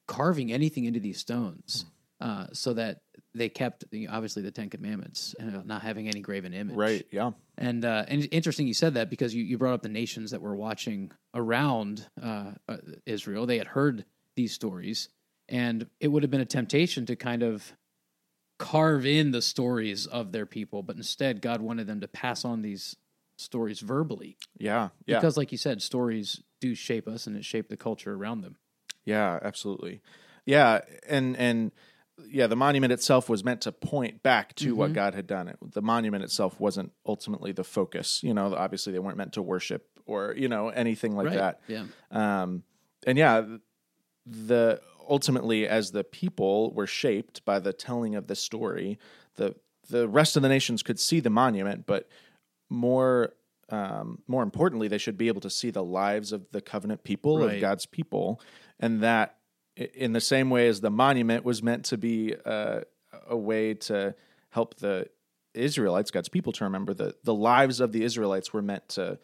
carving 0.06 0.52
anything 0.52 0.84
into 0.84 1.00
these 1.00 1.18
stones, 1.18 1.84
uh, 2.20 2.46
so 2.52 2.74
that 2.74 3.02
they 3.34 3.48
kept 3.48 3.90
the, 3.90 4.08
obviously 4.08 4.42
the 4.42 4.50
Ten 4.50 4.70
Commandments 4.70 5.34
and 5.38 5.66
not 5.66 5.82
having 5.82 6.08
any 6.08 6.20
graven 6.20 6.54
image. 6.54 6.76
Right. 6.76 7.06
Yeah. 7.10 7.32
And 7.58 7.84
uh, 7.84 8.04
and 8.08 8.26
interesting 8.32 8.66
you 8.66 8.74
said 8.74 8.94
that 8.94 9.10
because 9.10 9.34
you, 9.34 9.44
you 9.44 9.58
brought 9.58 9.74
up 9.74 9.82
the 9.82 9.88
nations 9.88 10.30
that 10.30 10.40
were 10.40 10.56
watching 10.56 11.12
around 11.34 12.06
uh, 12.20 12.52
uh, 12.68 12.78
Israel. 13.04 13.46
They 13.46 13.58
had 13.58 13.66
heard 13.68 14.04
these 14.36 14.52
stories, 14.52 15.08
and 15.48 15.86
it 16.00 16.08
would 16.08 16.22
have 16.22 16.30
been 16.30 16.40
a 16.40 16.46
temptation 16.46 17.06
to 17.06 17.16
kind 17.16 17.42
of 17.42 17.74
carve 18.58 19.04
in 19.06 19.30
the 19.32 19.42
stories 19.42 20.06
of 20.06 20.32
their 20.32 20.46
people, 20.46 20.82
but 20.82 20.96
instead 20.96 21.40
God 21.42 21.60
wanted 21.60 21.86
them 21.86 22.00
to 22.00 22.08
pass 22.08 22.44
on 22.44 22.62
these 22.62 22.96
stories 23.38 23.80
verbally 23.80 24.38
Yeah. 24.58 24.88
Yeah. 25.06 25.18
because, 25.18 25.36
like 25.36 25.52
you 25.52 25.58
said, 25.58 25.82
stories 25.82 26.42
do 26.60 26.74
shape 26.74 27.06
us 27.06 27.26
and 27.26 27.36
it 27.36 27.44
shaped 27.44 27.68
the 27.68 27.76
culture 27.76 28.14
around 28.14 28.40
them. 28.40 28.56
Yeah, 29.04 29.38
absolutely. 29.42 30.00
Yeah, 30.46 30.80
and 31.08 31.36
and 31.36 31.72
yeah, 32.28 32.46
the 32.46 32.56
monument 32.56 32.92
itself 32.92 33.28
was 33.28 33.44
meant 33.44 33.60
to 33.62 33.72
point 33.72 34.22
back 34.22 34.54
to 34.56 34.74
what 34.74 34.94
God 34.94 35.14
had 35.14 35.26
done. 35.26 35.48
It, 35.48 35.58
the 35.72 35.82
monument 35.82 36.24
itself 36.24 36.58
wasn't 36.58 36.92
ultimately 37.04 37.52
the 37.52 37.62
focus. 37.64 38.22
You 38.22 38.32
know, 38.32 38.54
obviously 38.54 38.92
they 38.94 38.98
weren't 38.98 39.18
meant 39.18 39.34
to 39.34 39.42
worship 39.42 39.86
or 40.06 40.34
you 40.36 40.48
know 40.48 40.70
anything 40.70 41.14
like 41.14 41.30
that. 41.34 41.60
Yeah. 41.68 41.84
Um, 42.10 42.62
and 43.06 43.18
yeah, 43.18 43.44
the 44.24 44.80
ultimately 45.08 45.66
as 45.66 45.90
the 45.92 46.04
people 46.04 46.72
were 46.72 46.86
shaped 46.86 47.44
by 47.44 47.58
the 47.58 47.72
telling 47.72 48.14
of 48.14 48.26
the 48.26 48.34
story, 48.36 48.98
the 49.36 49.54
the 49.88 50.08
rest 50.08 50.36
of 50.36 50.42
the 50.42 50.48
nations 50.48 50.82
could 50.82 50.98
see 50.98 51.20
the 51.20 51.30
monument, 51.30 51.86
but 51.86 52.08
more 52.68 53.34
um, 53.68 54.22
more 54.28 54.42
importantly, 54.44 54.86
they 54.88 54.98
should 54.98 55.18
be 55.18 55.28
able 55.28 55.40
to 55.40 55.50
see 55.50 55.70
the 55.70 55.82
lives 55.82 56.32
of 56.32 56.46
the 56.52 56.60
covenant 56.60 57.02
people 57.02 57.38
Right. 57.38 57.56
of 57.56 57.60
God's 57.60 57.86
people, 57.86 58.40
and 58.78 59.02
that 59.02 59.36
in 59.76 60.12
the 60.12 60.20
same 60.20 60.50
way 60.50 60.68
as 60.68 60.80
the 60.80 60.90
monument 60.90 61.44
was 61.44 61.62
meant 61.62 61.84
to 61.86 61.98
be 61.98 62.34
uh, 62.44 62.80
a 63.28 63.36
way 63.36 63.74
to 63.74 64.14
help 64.50 64.76
the 64.76 65.08
Israelites, 65.52 66.10
God's 66.10 66.28
people, 66.28 66.52
to 66.52 66.64
remember 66.64 66.94
that 66.94 67.24
the 67.24 67.34
lives 67.34 67.80
of 67.80 67.92
the 67.92 68.02
Israelites 68.04 68.52
were 68.52 68.62
meant 68.62 68.88
to 68.90 69.18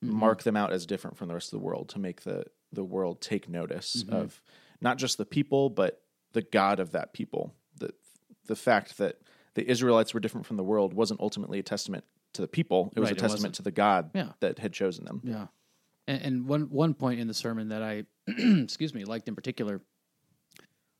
mark 0.00 0.42
them 0.42 0.56
out 0.56 0.72
as 0.72 0.84
different 0.86 1.16
from 1.16 1.28
the 1.28 1.34
rest 1.34 1.52
of 1.52 1.58
the 1.60 1.64
world, 1.64 1.88
to 1.90 1.98
make 1.98 2.22
the 2.22 2.44
the 2.72 2.84
world 2.84 3.20
take 3.20 3.48
notice 3.48 4.04
of 4.08 4.40
not 4.82 4.98
just 4.98 5.16
the 5.16 5.24
people, 5.24 5.70
but 5.70 6.02
the 6.32 6.42
God 6.42 6.80
of 6.80 6.92
that 6.92 7.12
people. 7.12 7.54
The 7.78 7.92
the 8.46 8.56
fact 8.56 8.98
that 8.98 9.16
the 9.54 9.68
Israelites 9.70 10.12
were 10.12 10.20
different 10.20 10.46
from 10.46 10.56
the 10.56 10.64
world 10.64 10.92
wasn't 10.94 11.20
ultimately 11.20 11.58
a 11.58 11.62
testament 11.62 12.04
to 12.34 12.42
the 12.42 12.48
people; 12.48 12.92
it 12.96 13.00
was 13.00 13.10
Right, 13.10 13.16
a 13.16 13.20
testament 13.20 13.40
wasn't. 13.52 13.54
to 13.56 13.62
the 13.62 13.70
God 13.70 14.10
Yeah. 14.14 14.32
that 14.40 14.58
had 14.58 14.72
chosen 14.72 15.04
them. 15.04 15.20
Yeah, 15.24 15.46
and, 16.06 16.22
and 16.22 16.46
one 16.46 16.62
one 16.70 16.94
point 16.94 17.20
in 17.20 17.28
the 17.28 17.34
sermon 17.34 17.68
that 17.68 17.82
I, 17.82 18.04
excuse 18.26 18.92
me, 18.94 19.04
liked 19.04 19.28
in 19.28 19.34
particular 19.34 19.80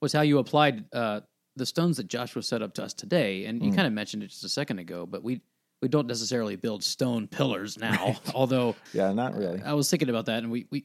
was 0.01 0.13
how 0.13 0.21
you 0.23 0.39
applied 0.39 0.85
uh, 0.93 1.21
the 1.57 1.67
stones 1.67 1.97
that 1.99 2.09
Joshua 2.09 2.43
set 2.43 2.63
up 2.63 2.75
to 2.75 2.85
us 2.85 2.93
today, 2.95 3.45
and 3.47 3.63
you 3.63 3.71
kind 3.73 3.87
of 3.87 3.93
mentioned 3.93 4.23
it 4.23 4.29
just 4.29 4.45
a 4.45 4.49
second 4.49 4.79
ago, 4.79 5.07
but 5.07 5.23
we 5.23 5.41
we 5.81 5.89
don't 5.89 6.07
necessarily 6.07 6.55
build 6.57 6.83
stone 6.85 7.27
pillars 7.27 7.79
now. 7.79 8.17
Although 8.35 8.77
Yeah, 8.93 9.13
not 9.13 9.35
really. 9.37 9.63
I 9.63 9.73
was 9.75 9.91
thinking 9.91 10.09
about 10.11 10.27
that, 10.27 10.43
and 10.43 10.53
we 10.53 10.67
we 10.71 10.85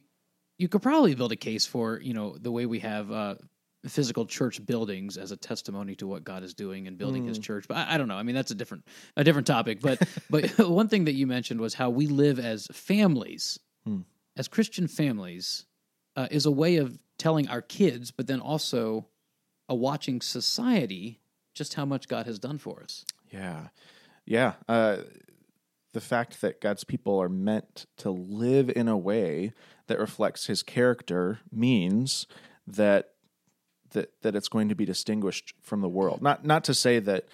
you 0.58 0.68
could 0.68 0.82
probably 0.82 1.14
build 1.14 1.32
a 1.32 1.36
case 1.36 1.66
for 1.66 2.00
you 2.00 2.12
know 2.14 2.36
the 2.38 2.50
way 2.52 2.66
we 2.66 2.80
have 2.80 3.10
uh, 3.10 3.34
physical 3.86 4.26
church 4.26 4.64
buildings 4.66 5.16
as 5.16 5.30
a 5.30 5.36
testimony 5.36 5.94
to 5.94 6.06
what 6.06 6.24
God 6.24 6.42
is 6.42 6.52
doing 6.54 6.86
and 6.88 6.98
building 6.98 7.24
His 7.24 7.38
Mm. 7.38 7.42
church. 7.44 7.64
But 7.68 7.76
I, 7.78 7.94
I 7.94 7.98
don't 7.98 8.08
know. 8.08 8.16
I 8.16 8.22
mean, 8.24 8.34
that's 8.34 8.50
a 8.50 8.54
different 8.56 8.84
a 9.16 9.24
different 9.24 9.46
topic. 9.46 9.80
But 9.80 10.02
but 10.30 10.50
one 10.68 10.88
thing 10.88 11.04
that 11.04 11.14
you 11.14 11.26
mentioned 11.26 11.60
was 11.60 11.74
how 11.74 11.90
we 11.90 12.06
live 12.06 12.38
as 12.38 12.66
families, 12.72 13.58
Hmm. 13.84 14.00
as 14.36 14.48
Christian 14.48 14.88
families, 14.88 15.64
uh, 16.16 16.28
is 16.30 16.44
a 16.46 16.50
way 16.50 16.76
of 16.76 16.98
telling 17.18 17.48
our 17.48 17.62
kids, 17.62 18.10
but 18.10 18.26
then 18.26 18.40
also 18.40 19.06
a 19.68 19.74
watching 19.74 20.20
society 20.20 21.20
just 21.54 21.74
how 21.74 21.84
much 21.84 22.08
God 22.08 22.26
has 22.26 22.38
done 22.38 22.58
for 22.58 22.82
us. 22.82 23.04
Yeah. 23.32 23.68
Yeah. 24.24 24.54
Uh, 24.68 24.98
the 25.92 26.00
fact 26.00 26.40
that 26.42 26.60
God's 26.60 26.84
people 26.84 27.20
are 27.20 27.28
meant 27.28 27.86
to 27.98 28.10
live 28.10 28.70
in 28.70 28.88
a 28.88 28.96
way 28.96 29.52
that 29.88 29.98
reflects 29.98 30.46
his 30.46 30.62
character 30.62 31.40
means 31.52 32.26
that 32.66 33.10
that 33.90 34.10
that 34.22 34.36
it's 34.36 34.48
going 34.48 34.68
to 34.68 34.74
be 34.74 34.84
distinguished 34.84 35.54
from 35.62 35.80
the 35.80 35.88
world. 35.88 36.22
Not 36.22 36.44
not 36.44 36.64
to 36.64 36.74
say 36.74 36.98
that 37.00 37.24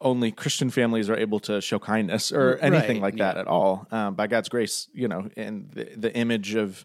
only 0.00 0.30
Christian 0.30 0.70
families 0.70 1.08
are 1.08 1.16
able 1.16 1.40
to 1.40 1.60
show 1.60 1.78
kindness 1.78 2.30
or 2.30 2.52
Right, 2.54 2.64
anything 2.64 3.00
like 3.00 3.16
that 3.16 3.38
at 3.38 3.46
all. 3.46 3.86
Um, 3.90 4.14
by 4.14 4.26
God's 4.26 4.48
grace, 4.48 4.88
you 4.92 5.08
know, 5.08 5.30
and 5.36 5.70
the, 5.70 5.88
the 5.96 6.14
image 6.14 6.54
of 6.54 6.84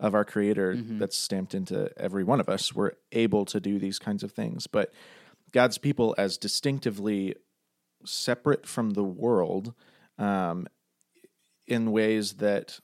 of 0.00 0.14
our 0.14 0.24
Creator 0.24 0.74
Mm-hmm. 0.74 0.98
that's 0.98 1.16
stamped 1.16 1.54
into 1.54 1.90
every 1.96 2.24
one 2.24 2.40
of 2.40 2.48
us, 2.48 2.74
we're 2.74 2.92
able 3.12 3.44
to 3.46 3.60
do 3.60 3.78
these 3.78 3.98
kinds 4.00 4.22
of 4.24 4.32
things. 4.32 4.66
But 4.66 4.92
God's 5.52 5.78
people, 5.78 6.14
as 6.18 6.38
distinctively 6.38 7.36
separate 8.04 8.66
from 8.66 8.90
the 8.90 9.04
world, 9.04 9.74
um, 10.18 10.66
in 11.68 11.92
ways 11.92 12.34
that 12.34 12.80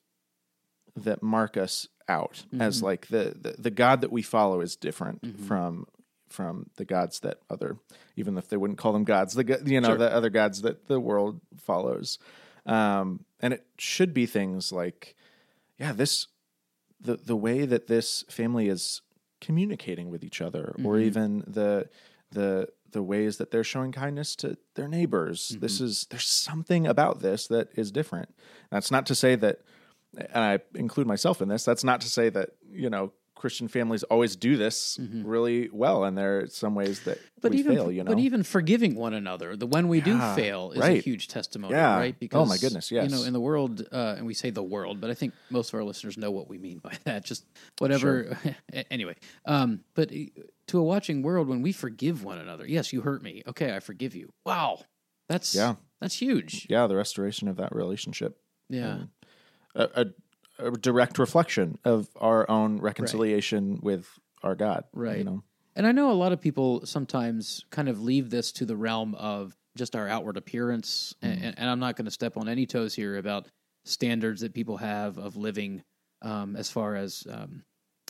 that 0.96 1.22
mark 1.22 1.56
us 1.56 1.88
out 2.08 2.44
as 2.58 2.78
mm-hmm. 2.78 2.86
like 2.86 3.06
the, 3.08 3.34
the 3.38 3.54
the 3.58 3.70
God 3.70 4.00
that 4.00 4.10
we 4.10 4.22
follow 4.22 4.60
is 4.60 4.76
different 4.76 5.22
mm-hmm. 5.22 5.44
from 5.44 5.86
from 6.28 6.70
the 6.76 6.84
gods 6.84 7.20
that 7.20 7.38
other 7.50 7.76
even 8.16 8.36
if 8.38 8.48
they 8.48 8.56
wouldn't 8.56 8.78
call 8.78 8.92
them 8.92 9.04
gods 9.04 9.34
the 9.34 9.60
you 9.64 9.80
know 9.80 9.88
Sure. 9.88 9.98
the 9.98 10.12
other 10.12 10.30
gods 10.30 10.62
that 10.62 10.88
the 10.88 11.00
world 11.00 11.40
follows. 11.56 12.18
Um 12.66 13.24
and 13.40 13.52
it 13.54 13.66
should 13.78 14.14
be 14.14 14.26
things 14.26 14.72
like 14.72 15.14
yeah 15.78 15.92
this 15.92 16.26
the 17.00 17.16
the 17.16 17.36
way 17.36 17.64
that 17.66 17.86
this 17.86 18.24
family 18.28 18.68
is 18.68 19.02
communicating 19.40 20.10
with 20.10 20.24
each 20.24 20.40
other 20.40 20.74
or 20.84 20.94
mm-hmm. 20.94 21.06
even 21.06 21.44
the 21.46 21.88
the 22.32 22.68
the 22.90 23.02
ways 23.02 23.36
that 23.36 23.50
they're 23.50 23.64
showing 23.64 23.92
kindness 23.92 24.34
to 24.36 24.56
their 24.74 24.88
neighbors. 24.88 25.56
This 25.60 25.80
is 25.80 26.06
there's 26.10 26.26
something 26.26 26.86
about 26.86 27.20
this 27.20 27.46
that 27.48 27.68
is 27.74 27.92
different. 27.92 28.34
That's 28.70 28.90
not 28.90 29.06
to 29.06 29.14
say 29.14 29.34
that 29.36 29.60
and 30.16 30.28
I 30.44 30.58
include 30.74 31.06
myself 31.06 31.42
in 31.42 31.48
this 31.48 31.64
that's 31.64 31.84
not 31.84 32.00
to 32.02 32.08
say 32.08 32.28
that 32.30 32.50
you 32.70 32.88
know 32.90 33.12
Christian 33.34 33.68
families 33.68 34.02
always 34.04 34.34
do 34.34 34.56
this 34.56 34.98
really 34.98 35.68
well 35.72 36.02
and 36.04 36.18
there 36.18 36.40
are 36.40 36.46
some 36.48 36.74
ways 36.74 36.98
that 37.00 37.18
But 37.40 37.52
we 37.52 37.58
even 37.58 37.76
fail 37.76 37.92
you 37.92 38.02
know 38.02 38.10
but 38.12 38.18
even 38.18 38.42
forgiving 38.42 38.96
one 38.96 39.14
another, 39.14 39.54
the 39.54 39.64
when 39.66 39.86
we 39.86 39.98
Yeah, 39.98 40.04
do 40.04 40.20
fail 40.34 40.72
is 40.72 40.80
a 40.84 40.94
huge 40.94 41.28
testimony, 41.28 41.74
Yeah. 41.74 41.96
right? 41.98 42.18
Because 42.18 42.40
oh, 42.40 42.46
my 42.46 42.56
goodness, 42.58 42.90
You 42.90 43.08
know, 43.08 43.22
in 43.22 43.32
the 43.32 43.40
world, 43.40 43.86
uh, 43.92 44.14
and 44.18 44.26
we 44.26 44.34
say 44.34 44.50
the 44.50 44.62
world, 44.62 45.00
but 45.00 45.10
I 45.10 45.14
think 45.14 45.34
most 45.50 45.68
of 45.68 45.74
our 45.74 45.84
listeners 45.84 46.18
know 46.18 46.32
what 46.32 46.48
we 46.48 46.58
mean 46.58 46.78
by 46.78 46.94
that. 47.04 47.24
Just 47.24 47.44
whatever. 47.78 48.36
anyway, 48.90 49.14
um, 49.44 49.84
but 49.94 50.10
to 50.10 50.78
a 50.78 50.82
watching 50.82 51.22
world, 51.22 51.46
when 51.46 51.62
we 51.62 51.70
forgive 51.70 52.24
one 52.24 52.38
another, 52.38 52.66
yes, 52.66 52.92
you 52.92 53.02
hurt 53.02 53.22
me. 53.22 53.42
Okay, 53.46 53.72
I 53.76 53.78
forgive 53.78 54.16
you. 54.16 54.32
Wow, 54.44 54.80
that's 55.28 55.54
Yeah. 55.54 55.76
that's 56.00 56.16
huge. 56.20 56.66
yeah 56.68 56.88
the 56.88 56.96
restoration 56.96 57.46
of 57.46 57.56
that 57.58 57.72
relationship 57.72 58.40
Yeah, 58.68 59.04
a, 59.78 60.04
a, 60.58 60.66
a 60.66 60.70
direct 60.72 61.18
reflection 61.18 61.78
of 61.84 62.08
our 62.16 62.48
own 62.50 62.80
reconciliation 62.80 63.80
with 63.82 64.06
our 64.42 64.54
God. 64.54 64.84
Right. 64.92 65.18
You 65.18 65.24
know. 65.24 65.42
And 65.76 65.86
I 65.86 65.92
know 65.92 66.10
a 66.10 66.12
lot 66.12 66.32
of 66.32 66.40
people 66.40 66.84
sometimes 66.84 67.64
kind 67.70 67.88
of 67.88 68.02
leave 68.02 68.30
this 68.30 68.52
to 68.52 68.66
the 68.66 68.76
realm 68.76 69.14
of 69.14 69.56
just 69.76 69.94
our 69.94 70.08
outward 70.08 70.36
appearance. 70.36 71.14
Mm-hmm. 71.22 71.44
And, 71.44 71.58
and 71.58 71.70
I'm 71.70 71.78
not 71.78 71.96
going 71.96 72.06
to 72.06 72.10
step 72.10 72.36
on 72.36 72.48
any 72.48 72.66
toes 72.66 72.94
here 72.94 73.16
about 73.16 73.46
standards 73.84 74.40
that 74.40 74.52
people 74.52 74.78
have 74.78 75.18
of 75.18 75.36
living 75.36 75.82
um, 76.20 76.56
as 76.56 76.68
far 76.68 76.96
as, 76.96 77.24
um, 77.30 77.62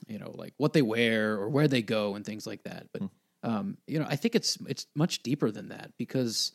you 0.06 0.18
know, 0.18 0.32
like 0.34 0.54
what 0.56 0.72
they 0.72 0.82
wear 0.82 1.34
or 1.34 1.50
where 1.50 1.68
they 1.68 1.82
go 1.82 2.14
and 2.14 2.25
things 2.25 2.46
like 2.46 2.62
that. 2.64 2.87
But, 2.92 3.02
Mm. 3.02 3.10
um, 3.42 3.78
you 3.87 3.98
know, 4.00 4.06
I 4.08 4.16
think 4.16 4.34
it's, 4.34 4.56
it's 4.66 4.87
much 4.96 5.22
deeper 5.22 5.50
than 5.50 5.68
that 5.68 5.92
because 5.98 6.52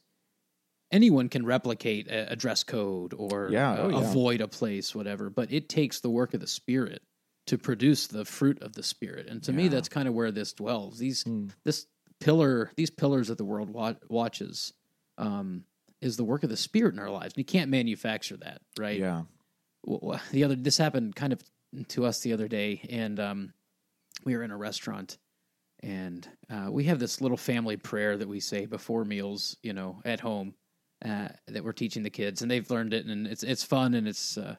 anyone 0.93 1.27
can 1.27 1.45
replicate 1.45 2.07
a, 2.07 2.31
a 2.31 2.35
dress 2.37 2.63
code 2.63 3.13
or 3.17 3.49
Yeah, 3.51 3.71
uh, 3.73 3.77
oh, 3.83 3.89
yeah. 3.89 3.97
avoid 4.09 4.39
a 4.41 4.47
place, 4.47 4.95
whatever. 4.95 5.29
But 5.29 5.51
it 5.51 5.67
takes 5.67 5.99
the 5.99 6.09
work 6.09 6.33
of 6.33 6.39
the 6.39 6.47
spirit 6.47 7.01
to 7.47 7.57
produce 7.57 8.07
the 8.07 8.23
fruit 8.23 8.61
of 8.61 8.71
the 8.73 8.83
spirit. 8.83 9.27
And 9.27 9.43
to 9.43 9.51
me, 9.51 9.67
that's 9.67 9.89
kind 9.89 10.07
of 10.07 10.13
where 10.13 10.31
this 10.31 10.53
dwells. 10.53 10.97
These 10.99 11.23
Hmm. 11.23 11.47
this 11.65 11.85
pillar, 12.21 12.71
these 12.77 12.89
pillars 12.89 13.29
of 13.29 13.35
the 13.37 13.43
world 13.43 13.69
wa- 13.69 13.95
watches, 14.07 14.71
um, 15.17 15.65
is 15.99 16.15
the 16.15 16.23
work 16.23 16.43
of 16.43 16.49
the 16.49 16.55
spirit 16.57 16.93
in 16.93 16.99
our 16.99 17.09
lives. 17.09 17.33
And 17.33 17.39
you 17.39 17.43
can't 17.45 17.69
manufacture 17.69 18.37
that, 18.37 18.61
right? 18.77 18.99
Yeah. 18.99 19.23
the 20.31 20.43
other 20.45 20.55
this 20.55 20.77
happened 20.77 21.15
kind 21.15 21.33
of 21.33 21.41
to 21.89 22.05
us 22.05 22.21
the 22.21 22.31
other 22.33 22.47
day 22.47 22.81
and 22.89 23.19
um 23.19 23.53
we 24.23 24.37
were 24.37 24.43
in 24.43 24.51
a 24.51 24.57
restaurant 24.57 25.17
and 25.81 26.25
uh, 26.49 26.69
we 26.71 26.85
have 26.85 26.99
this 26.99 27.19
little 27.19 27.35
family 27.35 27.75
prayer 27.75 28.15
that 28.15 28.27
we 28.27 28.39
say 28.39 28.65
before 28.65 29.03
meals 29.03 29.57
you 29.63 29.73
know 29.73 30.01
at 30.05 30.19
home 30.21 30.53
uh, 31.03 31.29
that 31.47 31.63
we're 31.63 31.73
teaching 31.73 32.03
the 32.03 32.09
kids 32.09 32.41
and 32.41 32.49
they've 32.49 32.69
learned 32.69 32.93
it 32.93 33.05
and 33.05 33.27
it's 33.27 33.43
it's 33.43 33.63
fun 33.63 33.93
and 33.93 34.07
it's 34.07 34.37
uh, 34.37 34.55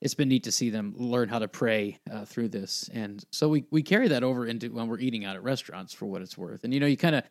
it's 0.00 0.14
been 0.14 0.28
neat 0.28 0.44
to 0.44 0.52
see 0.52 0.70
them 0.70 0.94
learn 0.96 1.28
how 1.28 1.38
to 1.38 1.48
pray 1.48 1.98
uh, 2.12 2.24
through 2.24 2.48
this. 2.48 2.90
And 2.92 3.24
so 3.32 3.48
we 3.48 3.64
we 3.70 3.82
carry 3.82 4.08
that 4.08 4.22
over 4.22 4.46
into 4.46 4.68
when 4.72 4.88
we're 4.88 4.98
eating 4.98 5.24
out 5.24 5.36
at 5.36 5.42
restaurants 5.42 5.94
for 5.94 6.06
what 6.06 6.22
it's 6.22 6.36
worth. 6.36 6.64
And 6.64 6.74
you 6.74 6.80
know 6.80 6.86
you 6.86 6.96
kind 6.96 7.14
of 7.14 7.24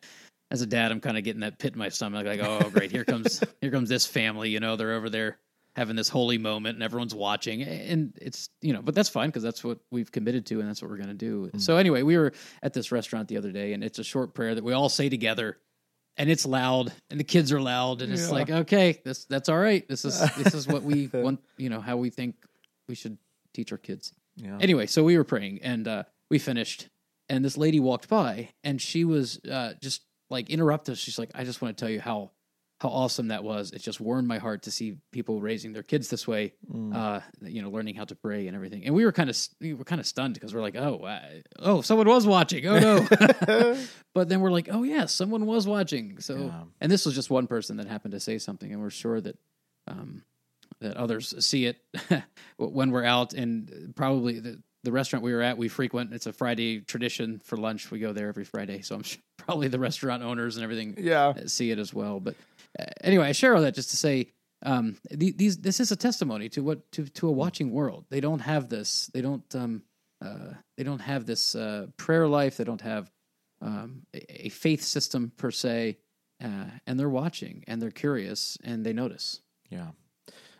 as 0.50 0.62
a 0.62 0.66
dad 0.66 0.92
i'm 0.92 1.00
kind 1.00 1.16
of 1.16 1.24
getting 1.24 1.40
that 1.40 1.58
pit 1.58 1.72
in 1.72 1.78
my 1.78 1.88
stomach 1.88 2.24
like 2.26 2.40
oh 2.40 2.70
great 2.70 2.90
here 2.90 3.04
comes 3.04 3.42
here 3.60 3.70
comes 3.70 3.88
this 3.88 4.06
family 4.06 4.50
you 4.50 4.60
know 4.60 4.76
they're 4.76 4.92
over 4.92 5.10
there 5.10 5.38
having 5.74 5.96
this 5.96 6.08
holy 6.08 6.38
moment 6.38 6.76
and 6.76 6.82
everyone's 6.82 7.14
watching 7.14 7.62
and 7.62 8.16
it's 8.20 8.48
you 8.60 8.72
know 8.72 8.80
but 8.80 8.94
that's 8.94 9.08
fine 9.08 9.28
because 9.28 9.42
that's 9.42 9.64
what 9.64 9.78
we've 9.90 10.12
committed 10.12 10.46
to 10.46 10.60
and 10.60 10.68
that's 10.68 10.80
what 10.80 10.90
we're 10.90 10.96
going 10.96 11.08
to 11.08 11.14
do 11.14 11.50
so 11.56 11.76
anyway 11.76 12.02
we 12.02 12.16
were 12.16 12.32
at 12.62 12.72
this 12.72 12.92
restaurant 12.92 13.26
the 13.26 13.36
other 13.36 13.50
day 13.50 13.72
and 13.72 13.82
it's 13.82 13.98
a 13.98 14.04
short 14.04 14.34
prayer 14.34 14.54
that 14.54 14.62
we 14.62 14.72
all 14.72 14.88
say 14.88 15.08
together 15.08 15.58
and 16.16 16.30
it's 16.30 16.46
loud 16.46 16.92
and 17.10 17.18
the 17.18 17.24
kids 17.24 17.52
are 17.52 17.60
loud 17.60 18.02
and 18.02 18.12
it's 18.12 18.28
Yeah. 18.28 18.34
like 18.34 18.50
okay 18.50 19.00
this 19.04 19.24
that's 19.24 19.48
all 19.48 19.58
right 19.58 19.86
this 19.88 20.04
is 20.04 20.18
this 20.36 20.54
is 20.54 20.66
what 20.68 20.82
we 20.82 21.08
want 21.12 21.40
you 21.56 21.68
know 21.68 21.80
how 21.80 21.96
we 21.96 22.10
think 22.10 22.36
we 22.88 22.94
should 22.94 23.18
teach 23.52 23.72
our 23.72 23.78
kids 23.78 24.12
Yeah. 24.36 24.58
anyway 24.60 24.86
so 24.86 25.02
we 25.04 25.16
were 25.16 25.24
praying 25.24 25.60
and 25.62 25.86
uh 25.88 26.02
we 26.30 26.38
finished 26.38 26.88
and 27.28 27.44
this 27.44 27.56
lady 27.56 27.80
walked 27.80 28.08
by 28.08 28.50
and 28.62 28.80
she 28.80 29.04
was 29.04 29.40
uh 29.50 29.74
just 29.80 30.02
like 30.30 30.50
interrupt 30.50 30.88
us 30.88 30.98
she's 30.98 31.18
like 31.18 31.30
i 31.34 31.44
just 31.44 31.60
want 31.62 31.76
to 31.76 31.80
tell 31.82 31.90
you 31.90 32.00
how 32.00 32.30
how 32.84 32.90
awesome 32.90 33.28
that 33.28 33.42
was 33.42 33.70
it 33.72 33.80
just 33.80 33.98
warmed 33.98 34.28
my 34.28 34.36
heart 34.38 34.62
to 34.62 34.70
see 34.70 34.96
people 35.10 35.40
raising 35.40 35.72
their 35.72 35.82
kids 35.82 36.08
this 36.10 36.28
way 36.28 36.52
Mm. 36.70 36.94
uh 36.94 37.20
you 37.40 37.62
know 37.62 37.70
learning 37.70 37.94
how 37.94 38.04
to 38.04 38.14
pray 38.14 38.46
and 38.46 38.54
everything 38.54 38.84
and 38.84 38.94
we 38.94 39.04
were 39.06 39.12
kind 39.12 39.30
of 39.30 39.36
we 39.60 39.72
were 39.72 39.84
kind 39.84 40.00
of 40.00 40.06
stunned 40.06 40.34
because 40.34 40.52
we're 40.54 40.60
like 40.60 40.76
oh 40.76 40.96
uh, 40.98 41.20
oh 41.60 41.80
someone 41.80 42.06
was 42.08 42.26
watching 42.26 42.66
oh 42.66 42.78
no 42.78 43.76
but 44.14 44.28
then 44.28 44.40
we're 44.40 44.50
like 44.50 44.68
oh 44.70 44.82
yeah 44.82 45.06
someone 45.06 45.46
was 45.46 45.66
watching 45.66 46.20
so 46.20 46.36
Yeah. 46.36 46.62
and 46.80 46.92
this 46.92 47.06
was 47.06 47.14
just 47.14 47.30
one 47.30 47.46
person 47.46 47.78
that 47.78 47.86
happened 47.88 48.12
to 48.12 48.20
say 48.20 48.36
something 48.38 48.70
and 48.70 48.80
we're 48.82 48.90
sure 48.90 49.20
that 49.20 49.38
um 49.88 50.22
that 50.80 50.96
others 50.98 51.34
see 51.44 51.64
it 51.66 51.78
when 52.58 52.90
we're 52.90 53.04
out 53.04 53.32
and 53.32 53.94
probably 53.96 54.40
the 54.40 54.62
the 54.82 54.92
restaurant 54.92 55.24
we 55.24 55.32
were 55.32 55.40
at 55.40 55.56
we 55.56 55.68
frequent 55.68 56.12
it's 56.12 56.26
a 56.26 56.32
friday 56.32 56.80
tradition 56.80 57.40
for 57.42 57.56
lunch 57.56 57.90
we 57.90 57.98
go 57.98 58.12
there 58.12 58.28
every 58.28 58.44
friday 58.44 58.82
so 58.82 58.94
i'm 58.94 59.02
sure 59.02 59.22
probably 59.36 59.68
the 59.68 59.78
restaurant 59.78 60.22
owners 60.22 60.56
and 60.56 60.64
everything 60.64 60.94
yeah. 60.98 61.34
see 61.46 61.70
it 61.70 61.78
as 61.78 61.92
well. 61.92 62.18
But 62.18 62.34
uh, 62.34 62.53
anyway, 63.02 63.28
I 63.28 63.32
share 63.32 63.54
all 63.54 63.62
that 63.62 63.74
just 63.74 63.90
to 63.90 63.96
say 63.96 64.32
um, 64.64 64.96
these 65.10 65.58
this 65.58 65.80
is 65.80 65.92
a 65.92 65.96
testimony 65.96 66.48
to 66.50 66.62
what 66.62 66.90
to 66.92 67.06
to 67.06 67.28
a 67.28 67.32
watching 67.32 67.70
world. 67.70 68.06
They 68.10 68.20
don't 68.20 68.40
have 68.40 68.68
this. 68.68 69.10
They 69.12 69.20
don't 69.20 69.54
um, 69.54 69.82
uh, 70.24 70.54
they 70.76 70.84
don't 70.84 71.00
have 71.00 71.26
this 71.26 71.54
uh, 71.54 71.88
prayer 71.96 72.26
life. 72.26 72.56
They 72.56 72.64
don't 72.64 72.80
have 72.80 73.10
um, 73.60 74.02
a, 74.14 74.48
faith 74.48 74.82
system 74.82 75.32
per 75.36 75.50
se, 75.50 75.98
uh, 76.42 76.66
and 76.86 76.98
they're 76.98 77.08
watching 77.08 77.64
and 77.66 77.80
they're 77.80 77.90
curious 77.90 78.58
and 78.64 78.84
they 78.84 78.92
notice. 78.92 79.40
Yeah. 79.68 79.88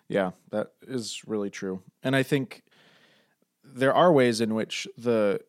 Yeah, 0.07 0.33
that 0.51 0.73
is 0.87 1.23
really 1.27 1.51
true. 1.51 1.83
And 2.03 2.15
I 2.15 2.23
think 2.23 2.63
there 3.63 3.95
are 3.95 4.13
ways 4.13 4.41
in 4.43 4.55
which 4.55 4.87
the 4.99 5.41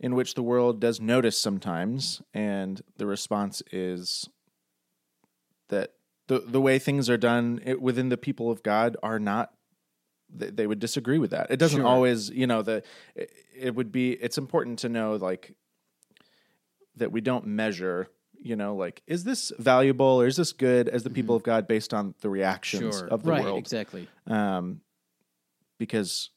in 0.00 0.14
which 0.14 0.34
the 0.34 0.42
world 0.42 0.80
does 0.80 1.00
notice 1.00 1.38
sometimes 1.38 2.22
and 2.32 2.82
the 2.96 3.06
response 3.06 3.62
is 3.72 4.28
that 5.68 5.92
the 6.28 6.40
the 6.40 6.60
way 6.60 6.78
things 6.78 7.10
are 7.10 7.16
done 7.16 7.60
it, 7.64 7.80
within 7.80 8.08
the 8.08 8.16
people 8.16 8.50
of 8.50 8.62
God 8.62 8.96
are 9.02 9.18
not 9.18 9.52
they, 10.30 10.50
they 10.50 10.66
would 10.66 10.78
disagree 10.78 11.18
with 11.18 11.30
that. 11.30 11.50
It 11.50 11.56
doesn't 11.56 11.80
Sure. 11.80 11.86
always, 11.86 12.28
you 12.28 12.46
know, 12.46 12.60
the 12.62 12.82
it, 13.14 13.32
it 13.58 13.74
would 13.74 13.90
be 13.90 14.12
it's 14.12 14.38
important 14.38 14.78
to 14.80 14.88
know 14.88 15.16
like 15.16 15.54
that 16.96 17.12
we 17.12 17.20
don't 17.20 17.46
measure 17.46 18.08
you 18.40 18.54
know 18.56 18.76
like 18.76 19.02
is 19.06 19.24
this 19.24 19.52
valuable 19.58 20.20
or 20.20 20.26
is 20.26 20.36
this 20.36 20.52
good 20.52 20.88
as 20.88 21.02
the 21.02 21.10
people 21.10 21.34
of 21.34 21.42
god 21.42 21.66
based 21.66 21.92
on 21.92 22.14
the 22.20 22.30
reactions 22.30 23.02
of 23.02 23.22
the 23.24 23.30
right, 23.30 23.42
world 23.42 23.58
exactly. 23.58 24.06
um 24.28 24.80
because 25.78 26.30